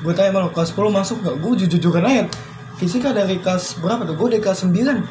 Gue 0.00 0.12
tanya 0.16 0.32
sama 0.32 0.48
lu 0.48 0.50
kelas 0.56 0.72
10 0.72 0.88
masuk 0.88 1.16
gak? 1.20 1.36
Gue 1.36 1.52
jujur-jujuran 1.52 2.00
aja. 2.00 2.24
Fisika 2.80 3.12
dari 3.12 3.36
kelas 3.36 3.76
berapa 3.76 4.08
tuh? 4.08 4.16
Gue 4.16 4.32
dari 4.32 4.40
kelas 4.40 4.64
9 4.64 5.04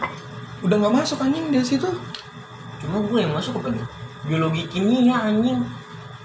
Udah 0.65 0.75
gak 0.81 0.93
masuk 0.97 1.21
anjing 1.21 1.53
dari 1.53 1.61
situ. 1.61 1.85
Cuma 2.81 2.97
gue 3.05 3.19
yang 3.21 3.29
masuk 3.29 3.61
apa? 3.61 3.69
Nih 3.69 3.85
biologi 4.25 4.65
kimia 4.67 5.21
anjing. 5.21 5.61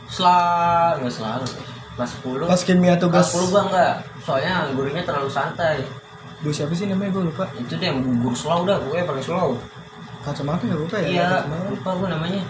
Selalu 0.09 1.05
nggak 1.05 1.15
selalu 1.15 1.47
kelas 1.95 2.11
10 2.23 2.51
Pas 2.51 2.61
kimia 2.63 2.95
tugas. 2.99 3.31
Kelas 3.31 3.47
10 3.49 3.53
gua 3.55 3.63
enggak. 3.71 3.95
Soalnya 4.23 4.55
gurunya 4.75 5.03
terlalu 5.07 5.31
santai. 5.31 5.83
Gue 6.43 6.53
siapa 6.53 6.75
sih 6.77 6.91
namanya? 6.91 7.11
Gue 7.15 7.25
lupa. 7.31 7.45
Itu 7.57 7.79
deh 7.79 7.89
yang 7.89 8.03
gugur 8.05 8.35
slow 8.37 8.67
dah 8.69 8.77
gue 8.83 8.99
paling 9.01 9.25
slow. 9.25 9.57
Kacamata 10.21 10.65
ya 10.69 10.77
lupa 10.77 10.97
ya? 11.01 11.07
Iya 11.09 11.29
lupa 11.71 11.91
gue 11.97 12.09
namanya. 12.11 12.43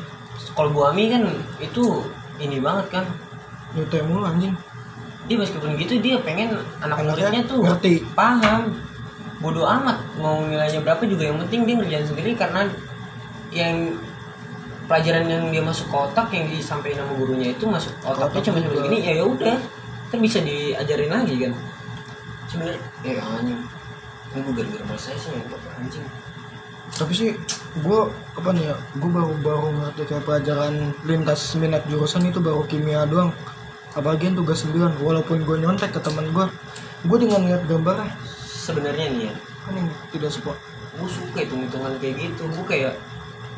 Kalau 0.57 0.70
Bu 0.74 0.90
Ami 0.90 1.12
kan 1.12 1.22
itu 1.62 2.02
ini 2.42 2.59
banget 2.59 2.90
kan. 2.90 3.04
Nyutai 3.76 4.02
mulu 4.02 4.26
anjing. 4.26 4.54
Dia 5.24 5.37
meskipun 5.40 5.78
gitu 5.78 6.02
dia 6.02 6.20
pengen 6.20 6.59
anak 6.83 7.00
muridnya 7.04 7.42
tuh 7.46 7.62
ngerti. 7.62 8.02
paham. 8.18 8.74
Bodoh 9.42 9.68
amat 9.68 9.98
mau 10.16 10.40
nilainya 10.40 10.80
berapa 10.80 11.04
juga 11.04 11.28
yang 11.28 11.37
penting 11.46 11.68
dia 11.68 11.74
ngerjain 11.76 12.07
sendiri 12.07 12.33
karena 12.33 12.64
yang 13.52 13.98
pelajaran 14.85 15.25
yang 15.29 15.44
dia 15.49 15.62
masuk 15.64 15.87
ke 15.88 15.97
otak 15.97 16.29
yang 16.33 16.47
disampaikan 16.49 17.09
sama 17.09 17.12
gurunya 17.16 17.49
itu 17.57 17.64
masuk 17.64 17.92
otaknya 18.05 18.29
Otak 18.29 18.42
cuma 18.44 18.59
sampai 18.61 18.81
gini 18.88 18.99
ya 19.01 19.12
ya 19.16 19.25
udah. 19.25 19.57
Kan 20.12 20.18
bisa 20.20 20.38
diajarin 20.44 21.11
lagi 21.11 21.35
kan. 21.49 21.53
Sebenarnya 22.49 22.81
ya 23.03 23.23
anjing. 23.25 23.61
Ini 24.35 24.38
gue 24.42 24.53
gara-gara 24.53 24.85
males 24.85 25.03
saya 25.03 25.16
sih 25.16 25.31
ngentot 25.33 25.62
anjing. 25.81 26.07
Tapi 26.94 27.12
sih 27.16 27.31
gue 27.81 28.01
apa 28.38 28.49
nih 28.55 28.64
ya 28.70 28.77
gue 28.77 29.11
baru 29.11 29.33
baru 29.40 29.68
ngerti 29.73 30.03
kayak 30.07 30.25
pelajaran 30.29 30.75
lintas 31.03 31.40
minat 31.59 31.83
jurusan 31.88 32.29
itu 32.29 32.38
baru 32.38 32.62
kimia 32.68 33.09
doang. 33.09 33.33
Apalagi 33.94 34.31
yang 34.31 34.37
tugas 34.37 34.66
9 34.66 35.01
walaupun 35.01 35.47
gue 35.47 35.57
nyontek 35.62 35.94
ke 35.94 36.01
teman 36.03 36.29
gue 36.35 36.47
gue 37.05 37.18
dengan 37.20 37.40
lihat 37.47 37.62
gambarnya 37.70 38.11
sebenarnya 38.44 39.07
nih 39.11 39.23
ya. 39.33 39.35
Kan 39.64 39.73
yang 39.81 39.88
tidak 40.12 40.31
semua 40.31 40.55
gue 40.94 41.11
suka 41.11 41.42
hitung 41.42 41.62
hitungan 41.66 41.97
kayak 41.99 42.14
gitu. 42.20 42.42
Gue 42.55 42.66
kayak 42.68 42.94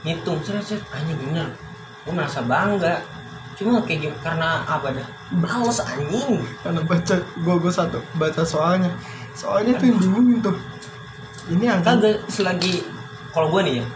ngitung 0.07 0.39
set 0.47 0.63
set 0.63 0.83
anjing 0.95 1.19
bener. 1.19 1.51
Gue 2.07 2.15
merasa 2.15 2.39
bangga. 2.47 3.03
Cuma 3.59 3.83
kayak 3.83 4.07
gitu 4.07 4.17
karena 4.23 4.63
apa 4.63 4.95
dah? 4.95 5.09
Males 5.35 5.83
anjing. 5.83 6.39
Karena 6.63 6.81
baca 6.87 7.17
gue 7.19 7.55
gue 7.59 7.73
satu 7.75 7.99
baca 8.15 8.47
soalnya. 8.47 8.95
Soalnya 9.35 9.75
tuh 9.83 9.91
yang 9.91 9.99
bingungin 9.99 10.39
tuh. 10.39 10.57
Ini 11.51 11.75
angka 11.75 11.99
kagak 11.99 12.17
selagi 12.31 12.87
kalau 13.35 13.51
gue 13.51 13.63
nih 13.67 13.75
ya 13.83 13.87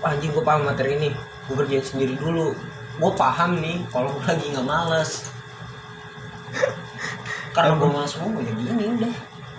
wah, 0.00 0.14
anjing 0.14 0.30
gue 0.30 0.44
paham 0.46 0.62
materi 0.62 0.94
ini. 0.94 1.10
Gue 1.50 1.54
kerjain 1.58 1.82
sendiri 1.82 2.14
dulu. 2.14 2.54
Gue 3.02 3.12
paham 3.18 3.58
nih 3.58 3.82
kalau 3.90 4.14
gue 4.14 4.22
lagi 4.22 4.46
nggak 4.54 4.66
males. 4.66 5.26
Karena 7.54 7.74
gue 7.74 7.88
males 7.90 8.12
ngomong 8.22 8.42
ya 8.46 8.52
gini 8.54 8.84
udah. 9.00 9.14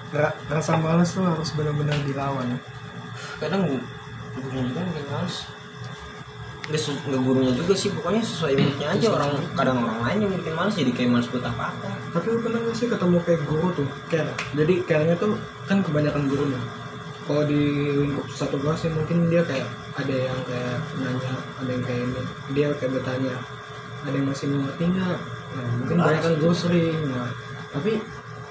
Ra- 0.08 0.38
rasa 0.48 0.80
malas 0.80 1.12
tuh 1.12 1.28
harus 1.28 1.52
benar-benar 1.52 2.00
dilawan. 2.08 2.56
Kadang 3.43 3.67
gurunya 4.38 4.62
juga 4.72 4.82
bikin 4.88 5.06
males 5.12 5.58
nggak, 6.67 6.82
nggak 6.84 7.21
gurunya 7.23 7.53
juga 7.56 7.73
sih 7.80 7.89
pokoknya 7.95 8.21
sesuai 8.23 8.53
moodnya 8.60 8.88
aja 8.91 9.08
orang 9.08 9.32
kadang 9.56 9.77
orang 9.88 9.99
lain 10.03 10.17
yang 10.27 10.32
bikin 10.36 10.53
males 10.56 10.75
jadi 10.75 10.91
kayak 10.91 11.10
males 11.15 11.27
buat 11.32 11.45
apa 11.47 11.71
apa 11.71 11.89
tapi 12.12 12.25
lu 12.34 12.39
pernah 12.43 12.60
gak 12.65 12.75
sih 12.75 12.88
ketemu 12.91 13.17
kayak 13.23 13.41
guru 13.47 13.67
tuh 13.71 13.88
kayak 14.12 14.36
jadi 14.51 14.73
kayaknya 14.84 15.15
tuh 15.15 15.38
kan 15.67 15.84
kebanyakan 15.84 16.25
guru 16.32 16.49
nih. 16.49 16.63
Kalau 17.27 17.43
di 17.43 17.91
lingkup 17.91 18.27
satu 18.32 18.56
kelas 18.56 18.88
sih 18.88 18.91
mungkin 18.91 19.27
dia 19.27 19.43
kayak 19.43 19.67
ada 19.99 20.15
yang 20.15 20.39
kayak 20.47 20.80
nanya 21.03 21.34
ada 21.60 21.69
yang 21.75 21.84
kayak 21.84 22.01
ini 22.08 22.21
dia 22.56 22.67
kayak 22.80 22.91
bertanya 22.95 23.36
ada 24.08 24.15
yang 24.15 24.27
masih 24.32 24.47
ngerti 24.47 24.84
nggak? 24.95 25.19
Nah, 25.47 25.65
mungkin 25.84 25.97
banyak 25.99 26.21
kan 26.23 26.34
itu. 26.34 26.39
guru 26.39 26.56
sering 26.56 26.97
nah 27.12 27.27
tapi 27.75 27.91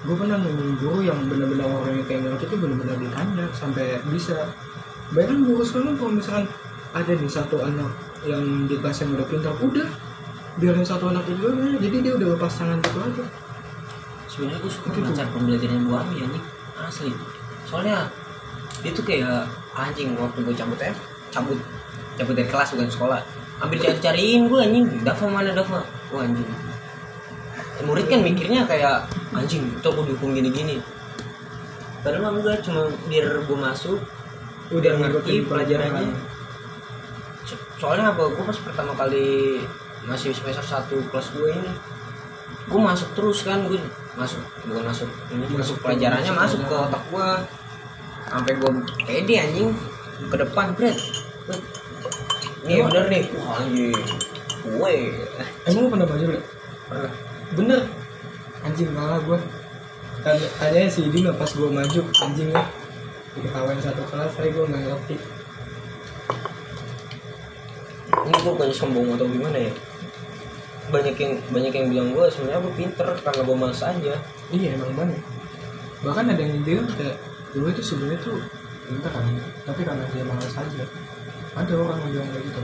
gue 0.07 0.15
pernah 0.15 0.37
nemuin 0.39 0.75
guru 0.77 0.99
yang 1.03 1.19
benar-benar 1.25 1.67
orang 1.73 1.93
yang 1.99 2.07
kayak 2.07 2.21
ngerti 2.29 2.45
tuh 2.53 2.59
benar-benar 2.61 2.97
ditanya 3.01 3.47
sampai 3.57 3.97
bisa. 4.13 4.37
Banyak 5.11 5.29
kan 5.33 5.41
guru 5.43 5.63
sekarang 5.65 5.97
kalau 5.97 6.13
misalkan 6.13 6.47
ada 6.93 7.13
nih 7.17 7.33
satu 7.33 7.57
anak 7.65 7.91
yang 8.27 8.67
di 8.67 8.77
kelas 8.77 9.07
yang 9.07 9.11
udah 9.15 9.27
pintar 9.31 9.55
udah. 9.57 9.89
Biarin 10.57 10.85
satu 10.85 11.13
anak 11.13 11.29
itu 11.29 11.47
aja 11.47 11.77
jadi 11.79 11.97
dia 12.01 12.13
udah 12.17 12.29
lepas 12.37 12.53
tangan 12.59 12.79
gitu 12.83 12.99
aja. 13.01 13.25
Sebenarnya 14.27 14.59
gue 14.61 14.73
suka 14.73 14.89
Itu 14.91 14.97
dengan 14.99 15.13
tuh. 15.13 15.19
cara 15.21 15.29
pembelajaran 15.33 15.81
Bu 15.87 15.93
Ami 15.95 16.17
anjing. 16.25 16.45
Asli. 16.77 17.13
Soalnya 17.69 17.97
dia 18.85 18.93
tuh 18.93 19.05
kayak 19.05 19.49
anjing 19.73 20.13
waktu 20.17 20.39
gue 20.45 20.55
cabut 20.57 20.79
ya 20.81 20.93
cabut 21.33 21.59
cabut 22.17 22.35
dari 22.35 22.49
kelas 22.49 22.75
bukan 22.77 22.91
sekolah. 22.91 23.21
Hampir 23.63 23.79
cari 23.81 23.99
cariin 24.01 24.49
gue 24.51 24.61
anjing. 24.61 24.87
Dafa 25.07 25.25
mana 25.31 25.55
Dafa 25.55 25.85
wah 26.13 26.23
anjing. 26.25 26.49
Murid 27.85 28.09
kan 28.09 28.25
mikirnya 28.25 28.65
kayak 28.65 29.05
anjing 29.37 29.69
itu 29.69 29.87
aku 29.87 30.01
dihukum 30.09 30.33
gini 30.33 30.49
gini 30.49 30.77
padahal 32.07 32.39
enggak 32.39 32.63
cuma 32.63 32.87
biar 33.11 33.43
gue 33.43 33.59
masuk 33.59 33.99
udah 34.71 34.93
ngerti 34.95 35.43
pelajarannya 35.43 36.15
soalnya 37.77 38.13
apa? 38.13 38.23
Gue 38.33 38.45
pas 38.45 38.59
pertama 38.61 38.93
kali 38.97 39.61
masih 40.07 40.31
semester 40.31 40.63
1 40.63 41.11
kelas 41.11 41.29
2 41.35 41.57
ini 41.59 41.71
gue 42.67 42.81
masuk 42.83 43.09
terus 43.15 43.47
kan 43.47 43.63
gue 43.67 43.79
masuk 44.19 44.43
bukan 44.67 44.91
masuk 44.91 45.11
ini 45.31 45.47
Masuk 45.47 45.59
masuk 45.59 45.77
pelajarannya 45.87 46.33
masuk 46.35 46.63
masuk 46.63 46.71
ke 46.71 46.75
otak 46.75 47.03
gue 47.11 47.29
sampai 48.27 48.53
gue 48.59 48.71
pede 49.07 49.35
anjing. 49.39 49.71
Ke 50.17 50.37
depan 50.41 50.73
Bret 50.75 50.99
nih 52.67 52.83
bener 52.83 53.05
nih. 53.07 53.23
Wah 53.39 53.63
anjing. 53.63 53.95
Gue. 54.67 54.95
Emang 55.71 55.81
lu 55.87 55.89
pernah 55.95 56.07
belajar 56.11 56.27
gak? 56.35 56.45
pernah. 56.91 57.13
Bener. 57.55 57.81
Anjing 58.67 58.91
malah 58.91 59.23
gue 59.23 59.39
tanya 60.27 60.49
tanya 60.59 60.91
si 60.91 61.07
Dino 61.07 61.31
pas 61.39 61.47
gue 61.47 61.69
maju 61.71 62.01
anjing 62.11 62.51
ya. 62.51 62.65
Diketawain 63.39 63.79
satu 63.79 64.03
kelas 64.11 64.33
saya 64.35 64.49
gue 64.51 64.65
nggak 64.67 64.83
ngerti 64.91 65.17
ini 68.27 68.35
gue 68.43 68.53
bukannya 68.53 68.75
sombong 68.75 69.15
atau 69.15 69.27
gimana 69.31 69.59
ya? 69.59 69.73
Banyak 70.91 71.17
yang 71.19 71.33
banyak 71.51 71.73
yang 71.75 71.87
bilang 71.91 72.09
gue 72.11 72.27
sebenarnya 72.27 72.61
gue 72.67 72.75
pinter 72.75 73.09
karena 73.23 73.43
gue 73.47 73.57
males 73.57 73.83
aja. 73.83 74.15
Iya 74.51 74.69
emang 74.75 74.93
banyak. 74.99 75.23
Bahkan 76.03 76.25
ada 76.35 76.43
yang 76.43 76.63
bilang 76.67 76.87
kayak 76.95 77.17
gue 77.55 77.71
itu 77.71 77.83
sebenarnya 77.83 78.21
tuh 78.21 78.39
pintar 78.87 79.11
kan 79.11 79.27
tapi 79.67 79.81
karena 79.83 80.05
dia 80.11 80.25
malas 80.27 80.55
aja. 80.55 80.85
Ada 81.57 81.73
orang 81.75 81.99
yang 82.03 82.11
bilang 82.19 82.29
kayak 82.35 82.45
gitu. 82.51 82.61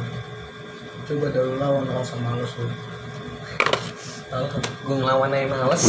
Coba 1.03 1.27
dulu 1.31 1.53
lawan 1.59 1.87
rasa 1.91 2.15
malas 2.19 2.53
lu. 2.59 2.67
Gue 4.83 4.97
ngelawan 4.99 5.35
aja 5.35 5.47
males. 5.47 5.85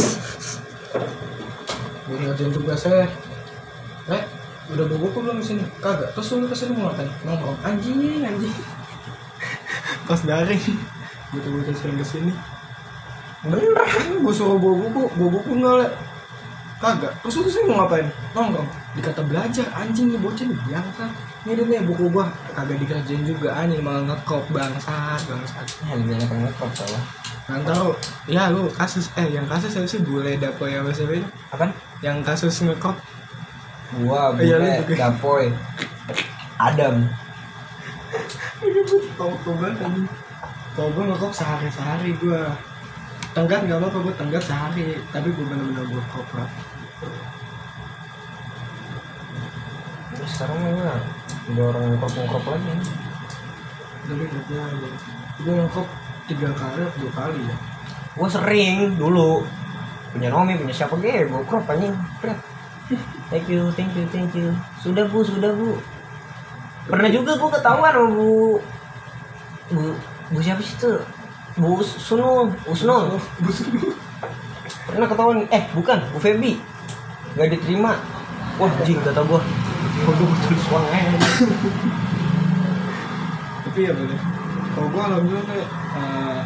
Gue 2.06 2.16
ngerjain 2.22 2.50
tugasnya 2.54 3.10
eh 4.04 4.22
udah 4.64 4.84
bawa 4.88 5.00
buku 5.00 5.18
belum 5.20 5.36
ke 5.40 5.44
sini 5.44 5.64
kagak 5.80 6.12
terus 6.16 6.32
lu 6.36 6.48
ke 6.48 6.56
sini 6.56 6.76
mau 6.76 6.92
ngapain? 6.92 7.08
Nongkrong. 7.24 7.56
Anjing 7.64 8.20
anjing 8.20 8.54
pas 10.04 10.20
daring. 10.20 10.60
Betul-betul 11.30 11.74
sering 11.74 11.98
ke 11.98 12.06
sini. 12.06 12.32
Bener 13.42 13.60
gue 14.20 14.32
suruh 14.34 14.56
bawa 14.56 14.74
buku. 14.80 15.02
Bawa 15.16 15.28
buku 15.30 15.50
nggak 15.54 15.74
Le. 15.82 15.88
kagak. 16.74 17.12
Terus 17.22 17.34
lu 17.34 17.42
ke 17.44 17.50
sini 17.50 17.64
mau 17.66 17.76
ngapain? 17.80 18.06
Nongkrong. 18.32 18.68
Dikata 18.94 19.22
belajar 19.24 19.66
anjing 19.72 20.12
nih 20.12 20.20
bocah 20.20 20.44
nih 20.44 20.58
biasa 20.68 21.04
ini 21.44 21.52
deh 21.56 21.64
nih 21.66 21.80
buku 21.84 22.04
gua. 22.08 22.28
Kagak 22.52 22.76
dikerjain 22.78 23.24
juga 23.24 23.56
anjing 23.56 23.80
malah 23.80 24.04
ngekop 24.04 24.44
bangsat 24.52 25.20
bangsat. 25.24 25.66
Ya 25.84 25.96
lebih 25.96 26.16
yang 26.20 26.40
ngekop 26.44 26.70
soalnya 26.76 27.00
nggak 27.44 27.60
tahu. 27.68 27.90
Ya 28.24 28.48
lu 28.48 28.68
kasus 28.72 29.12
eh 29.20 29.28
yang 29.28 29.44
kasus 29.44 29.72
saya 29.72 29.84
sih? 29.84 30.00
Bule 30.00 30.36
dapo 30.36 30.64
ya 30.64 30.80
mas 30.80 30.96
Evi. 30.96 31.20
apa 31.52 31.68
yang 32.00 32.24
kasus 32.24 32.60
ngekop. 32.64 32.96
Gua 34.00 34.32
Iya, 34.40 34.56
bule 34.60 34.68
juga. 34.84 34.94
dapoy. 35.08 35.44
Adam 36.56 37.04
Kalau 40.74 40.90
gue 40.90 41.04
ngekop 41.06 41.32
sehari 41.32 41.68
sehari 41.70 42.10
gue 42.18 42.42
tenggat 43.34 43.60
nggak 43.66 43.78
apa-apa 43.78 43.98
gue 44.10 44.14
tenggat 44.18 44.42
sehari. 44.42 44.98
Tapi 45.14 45.28
gue 45.30 45.44
bener-bener 45.46 45.84
gue 45.86 46.04
koprat 46.10 46.50
Terus 50.14 50.30
sekarang 50.30 50.58
mana 50.62 50.98
udah 51.52 51.64
orang 51.74 51.84
ngekop 51.92 52.12
ngekop 52.16 52.44
lagi 52.48 52.72
tapi 54.04 54.24
kerja 54.28 54.56
aja 54.60 54.88
gue 55.40 55.54
ngekop 55.64 55.88
tiga 56.28 56.48
kali 56.56 56.80
atau 56.80 56.98
dua 57.04 57.12
kali 57.12 57.40
ya. 57.44 57.56
Gua 58.14 58.28
sering 58.30 58.94
dulu. 58.94 59.42
Punya 60.14 60.30
Romi 60.30 60.54
punya 60.54 60.74
siapa 60.74 60.94
ge 61.02 61.26
gua 61.26 61.42
crop 61.44 61.66
anjing. 61.66 61.94
Thank 63.32 63.48
you 63.48 63.72
thank 63.74 63.96
you 63.96 64.04
thank 64.12 64.36
you. 64.36 64.52
Sudah 64.78 65.08
bu 65.08 65.24
sudah 65.24 65.56
bu 65.56 65.80
pernah 66.84 67.08
juga 67.08 67.32
gua 67.40 67.50
ketahuan 67.56 67.92
sama 67.96 68.08
bu 68.12 68.60
bu 69.72 69.82
bu 70.30 70.38
siapa 70.44 70.60
sih 70.60 70.76
tuh 70.76 71.00
bu 71.56 71.80
Sunul 71.80 72.52
Usnul. 72.68 73.16
Pernah 74.84 75.08
ketahuan? 75.08 75.48
Eh 75.48 75.64
bukan 75.72 75.98
Bu 76.12 76.18
Febi 76.20 76.60
nggak 77.34 77.48
diterima. 77.56 77.96
Wah 78.60 78.70
jing 78.84 79.00
kata 79.00 79.24
gua. 79.24 79.40
Betul 80.04 80.58
suang 80.66 80.86
aja? 80.90 81.18
Tapi 83.64 83.80
ya 83.90 83.92
bener 83.96 84.20
kalau 84.74 84.90
gue 84.90 85.02
alhamdulillah 85.06 85.46
kayak 85.46 85.68
eh, 85.70 86.40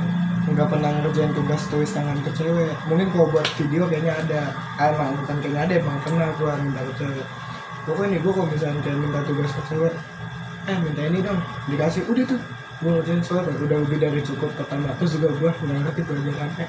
nggak 0.52 0.68
pernah 0.68 0.90
ngerjain 1.00 1.32
tugas 1.32 1.62
tulis 1.72 1.90
tangan 1.92 2.20
ke 2.20 2.30
cewek. 2.36 2.72
Mungkin 2.88 3.08
kalau 3.12 3.26
buat 3.32 3.48
video 3.56 3.88
kayaknya 3.88 4.12
ada. 4.20 4.42
Ah, 4.76 4.92
emang 4.92 5.16
bukan 5.16 5.36
kayaknya 5.40 5.60
ada 5.64 5.74
emang 5.80 5.96
pernah 6.04 6.28
gue 6.36 6.52
minta 6.60 6.80
ke 6.84 6.92
cewek. 7.00 7.26
Pokoknya 7.88 8.08
nih 8.12 8.20
gue 8.20 8.32
kalau 8.36 8.48
misalnya 8.52 8.92
minta 9.00 9.20
tugas 9.24 9.50
ke 9.52 9.62
cewek 9.72 9.94
eh 10.68 10.76
minta 10.84 11.02
ini 11.08 11.18
dong 11.24 11.40
dikasih. 11.72 12.04
Udah 12.06 12.24
tuh 12.28 12.40
gue 12.78 12.90
ngerjain 12.94 13.20
soalnya 13.26 13.58
udah 13.58 13.78
lebih 13.82 13.98
dari 13.98 14.20
cukup 14.22 14.54
pertama 14.54 14.94
terus 15.02 15.18
juga 15.18 15.34
gue 15.34 15.50
nggak 15.50 15.78
ngerti 15.82 16.02
pelajarannya 16.06 16.66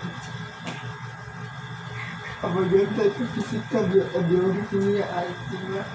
apa 2.39 2.57
gitu 2.71 3.01
itu 3.03 3.23
fisika 3.37 3.79
bio- 3.85 4.09
biologi 4.25 4.63
kimia 4.73 5.05
anjing 5.11 5.65
lah 5.75 5.85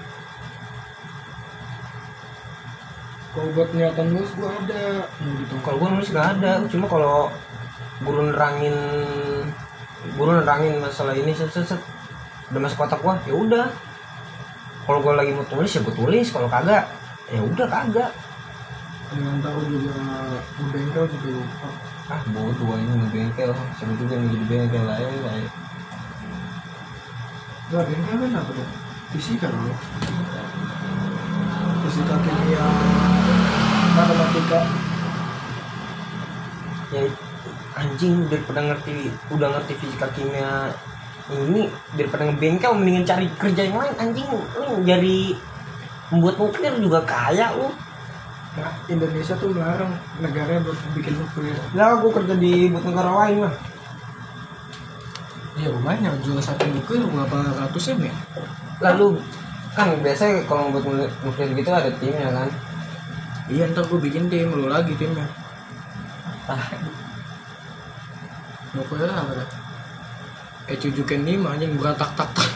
kalau 3.35 3.51
buat 3.51 3.69
niatan 3.75 4.07
nulis 4.15 4.31
gue 4.31 4.47
ada. 4.47 5.11
Gitu 5.19 5.55
kalau 5.59 5.77
gue 5.83 5.89
nulis 5.99 6.09
nggak 6.15 6.27
ada 6.39 6.51
cuma 6.71 6.85
kalau 6.87 7.27
guru 7.99 8.31
nerangin 8.31 8.77
guru 10.15 10.31
nerangin 10.39 10.79
masalah 10.79 11.11
ini 11.11 11.35
set 11.35 11.51
set 11.51 11.67
set 11.75 11.81
udah 12.55 12.61
masuk 12.63 12.87
kotak 12.87 13.03
gua 13.03 13.19
ya 13.27 13.35
udah. 13.35 13.67
Kalau 14.87 15.03
gue 15.03 15.11
lagi 15.11 15.35
mau 15.35 15.43
tulis 15.43 15.67
ya 15.67 15.83
gue 15.83 15.91
tulis 15.91 16.31
kalau 16.31 16.47
kagak 16.47 16.87
ya 17.29 17.41
udah 17.41 17.67
kagak. 17.69 18.11
Dengan 19.05 19.37
tahu 19.39 19.61
juga 19.69 19.95
bengkel 20.73 21.05
juga 21.13 21.29
lupa 21.37 21.69
ah 22.05 22.21
bodoh 22.33 22.77
ini 22.77 22.93
mau 22.93 23.09
bengkel. 23.09 23.51
Sebut 23.77 23.95
juga 24.01 24.13
yang 24.17 24.27
jadi 24.33 24.45
bengkel 24.49 24.83
ya 24.85 25.07
lah 25.07 25.35
ya. 25.37 25.49
Gak 27.69 27.85
bengkel 27.89 28.15
kan 28.17 28.31
apa 28.37 28.51
tuh 28.53 28.67
fisika 29.13 29.47
loh 29.47 29.77
fisika 31.85 32.15
kimia 32.17 32.65
matematika. 33.93 34.59
Ya 36.93 37.01
anjing 37.75 38.25
daripada 38.31 38.61
ngerti 38.73 39.13
udah 39.29 39.49
ngerti 39.53 39.73
fisika 39.79 40.07
kimia 40.17 40.73
ini 41.29 41.69
daripada 41.97 42.29
ngebengkel 42.29 42.71
mendingan 42.77 43.05
cari 43.05 43.27
kerja 43.37 43.61
yang 43.69 43.77
lain 43.77 43.95
anjing. 44.01 44.29
Lu 44.29 44.81
jadi 44.85 45.37
membuat 46.13 46.35
nuklir 46.37 46.73
juga 46.77 46.99
kaya 47.05 47.49
lu 47.57 47.69
nah 48.55 48.71
Indonesia 48.87 49.35
tuh 49.35 49.51
melarang 49.51 49.91
negara 50.23 50.63
buat 50.63 50.79
bikin 50.95 51.19
nuklir. 51.19 51.59
Lah 51.75 51.99
gue 51.99 52.07
kerja 52.07 52.39
di 52.39 52.71
buat 52.71 52.87
negara 52.87 53.11
lain 53.11 53.43
lah 53.43 53.55
iya 55.55 55.71
lumayan 55.71 56.03
ya 56.03 56.11
jual 56.19 56.39
satu 56.43 56.67
nuklir 56.67 57.03
berapa 57.07 57.55
ratus 57.55 57.95
ya? 57.95 58.11
Lalu 58.83 59.19
kan 59.71 59.91
biasanya 60.03 60.43
kalau 60.47 60.71
buat 60.71 60.83
nuklir 61.23 61.49
gitu 61.55 61.71
ada 61.71 61.91
timnya 61.99 62.27
kan? 62.31 62.49
Iya 63.47 63.71
ntar 63.71 63.87
gue 63.87 63.99
bikin 64.03 64.27
tim 64.27 64.51
lu 64.51 64.67
lagi 64.67 64.91
timnya. 64.99 65.23
Ah. 66.51 66.59
Nuklir 68.75 69.07
apa 69.07 69.31
dah? 69.31 69.49
Eh 70.67 70.75
cujukin 70.75 71.23
lima 71.23 71.55
anjing 71.55 71.79
beratak 71.79 72.11
tak 72.19 72.29
tak 72.35 72.49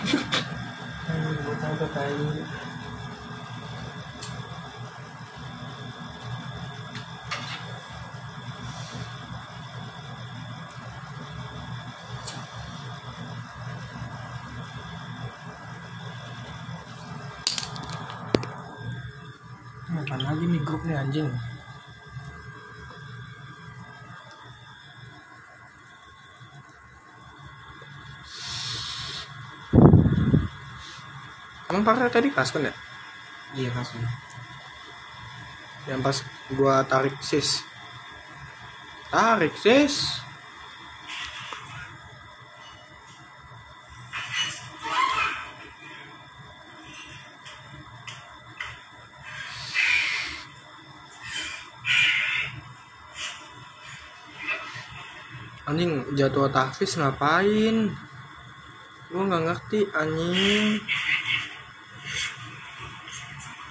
anjing. 21.09 21.25
Emang 31.69 31.81
parah 31.81 32.13
tadi 32.13 32.29
pas 32.29 32.45
kan 32.45 32.61
ya? 32.61 32.73
iya 33.57 33.73
pasti 33.73 33.97
Yang 35.89 36.01
pas 36.05 36.17
gua 36.53 36.85
tarik 36.85 37.17
sis. 37.25 37.65
Tarik 39.09 39.57
sis 39.57 40.21
jadwal 56.15 56.49
tahfiz 56.49 56.97
ngapain? 56.97 57.93
Gua 59.09 59.21
nggak 59.25 59.43
ngerti 59.49 59.79
anjing. 59.93 60.81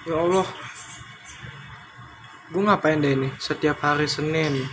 Ya 0.09 0.17
Allah. 0.19 0.49
Gue 2.49 2.65
ngapain 2.65 2.97
deh 2.97 3.13
ini 3.13 3.29
setiap 3.37 3.85
hari 3.85 4.09
Senin. 4.09 4.65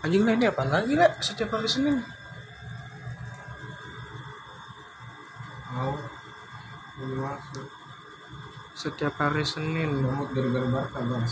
Anjing 0.00 0.24
lah 0.24 0.32
ini 0.32 0.48
apa 0.48 0.64
lagi 0.64 0.96
lah 0.96 1.12
setiap 1.20 1.60
hari 1.60 1.68
Senin? 1.68 2.00
mau 5.78 5.94
Setiap 8.74 9.14
hari 9.20 9.44
Senin. 9.44 10.02
nomor 10.02 10.30
gara-gara 10.32 10.66
barca 10.66 10.98
bang 11.02 11.24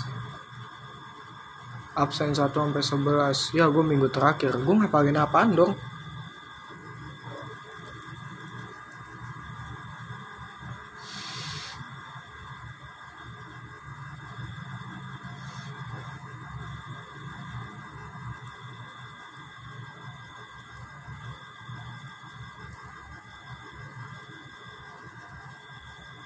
Absen 1.96 2.36
1 2.36 2.52
sampai 2.52 2.84
11. 2.84 3.56
Ya 3.56 3.64
gue 3.72 3.80
minggu 3.80 4.12
terakhir. 4.12 4.52
Gue 4.60 4.74
ngapalin 4.76 5.16
apaan 5.16 5.56
dong? 5.56 5.72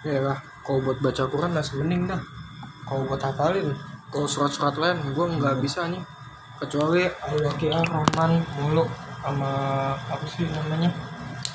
Ya 0.00 0.18
lah, 0.18 0.42
kalau 0.66 0.80
buat 0.82 0.98
baca 0.98 1.28
Quran 1.28 1.54
masih 1.54 1.78
mending 1.78 2.10
dah. 2.10 2.18
Kalau 2.88 3.06
buat 3.06 3.22
hafalin, 3.22 3.76
kalau 4.10 4.26
surat-surat 4.26 4.74
lain 4.76 5.14
gue 5.14 5.26
nggak 5.38 5.62
bisa 5.62 5.86
nih. 5.86 6.02
Kecuali 6.60 7.08
Al-Waqiah, 7.08 7.80
Rahman, 7.88 8.44
Muluk, 8.60 8.92
sama 9.24 9.50
apa 9.96 10.24
sih 10.28 10.44
namanya? 10.44 10.92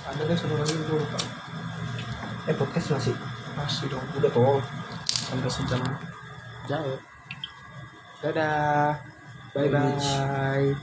Ada 0.09 0.25
deh 0.25 0.33
satu 0.33 0.57
lagi 0.57 0.73
gue 0.73 0.97
lupa. 0.97 1.19
eh 2.45 2.53
podcast 2.53 2.97
masih 2.97 3.15
Masih 3.55 3.87
dong, 3.87 4.03
udah 4.19 4.29
tuh 4.29 4.59
sampai 5.07 5.47
sejam 5.47 5.81
jauh. 6.67 6.99
Dadah. 8.19 8.99
Bye 9.55 9.71
bye. 9.71 10.75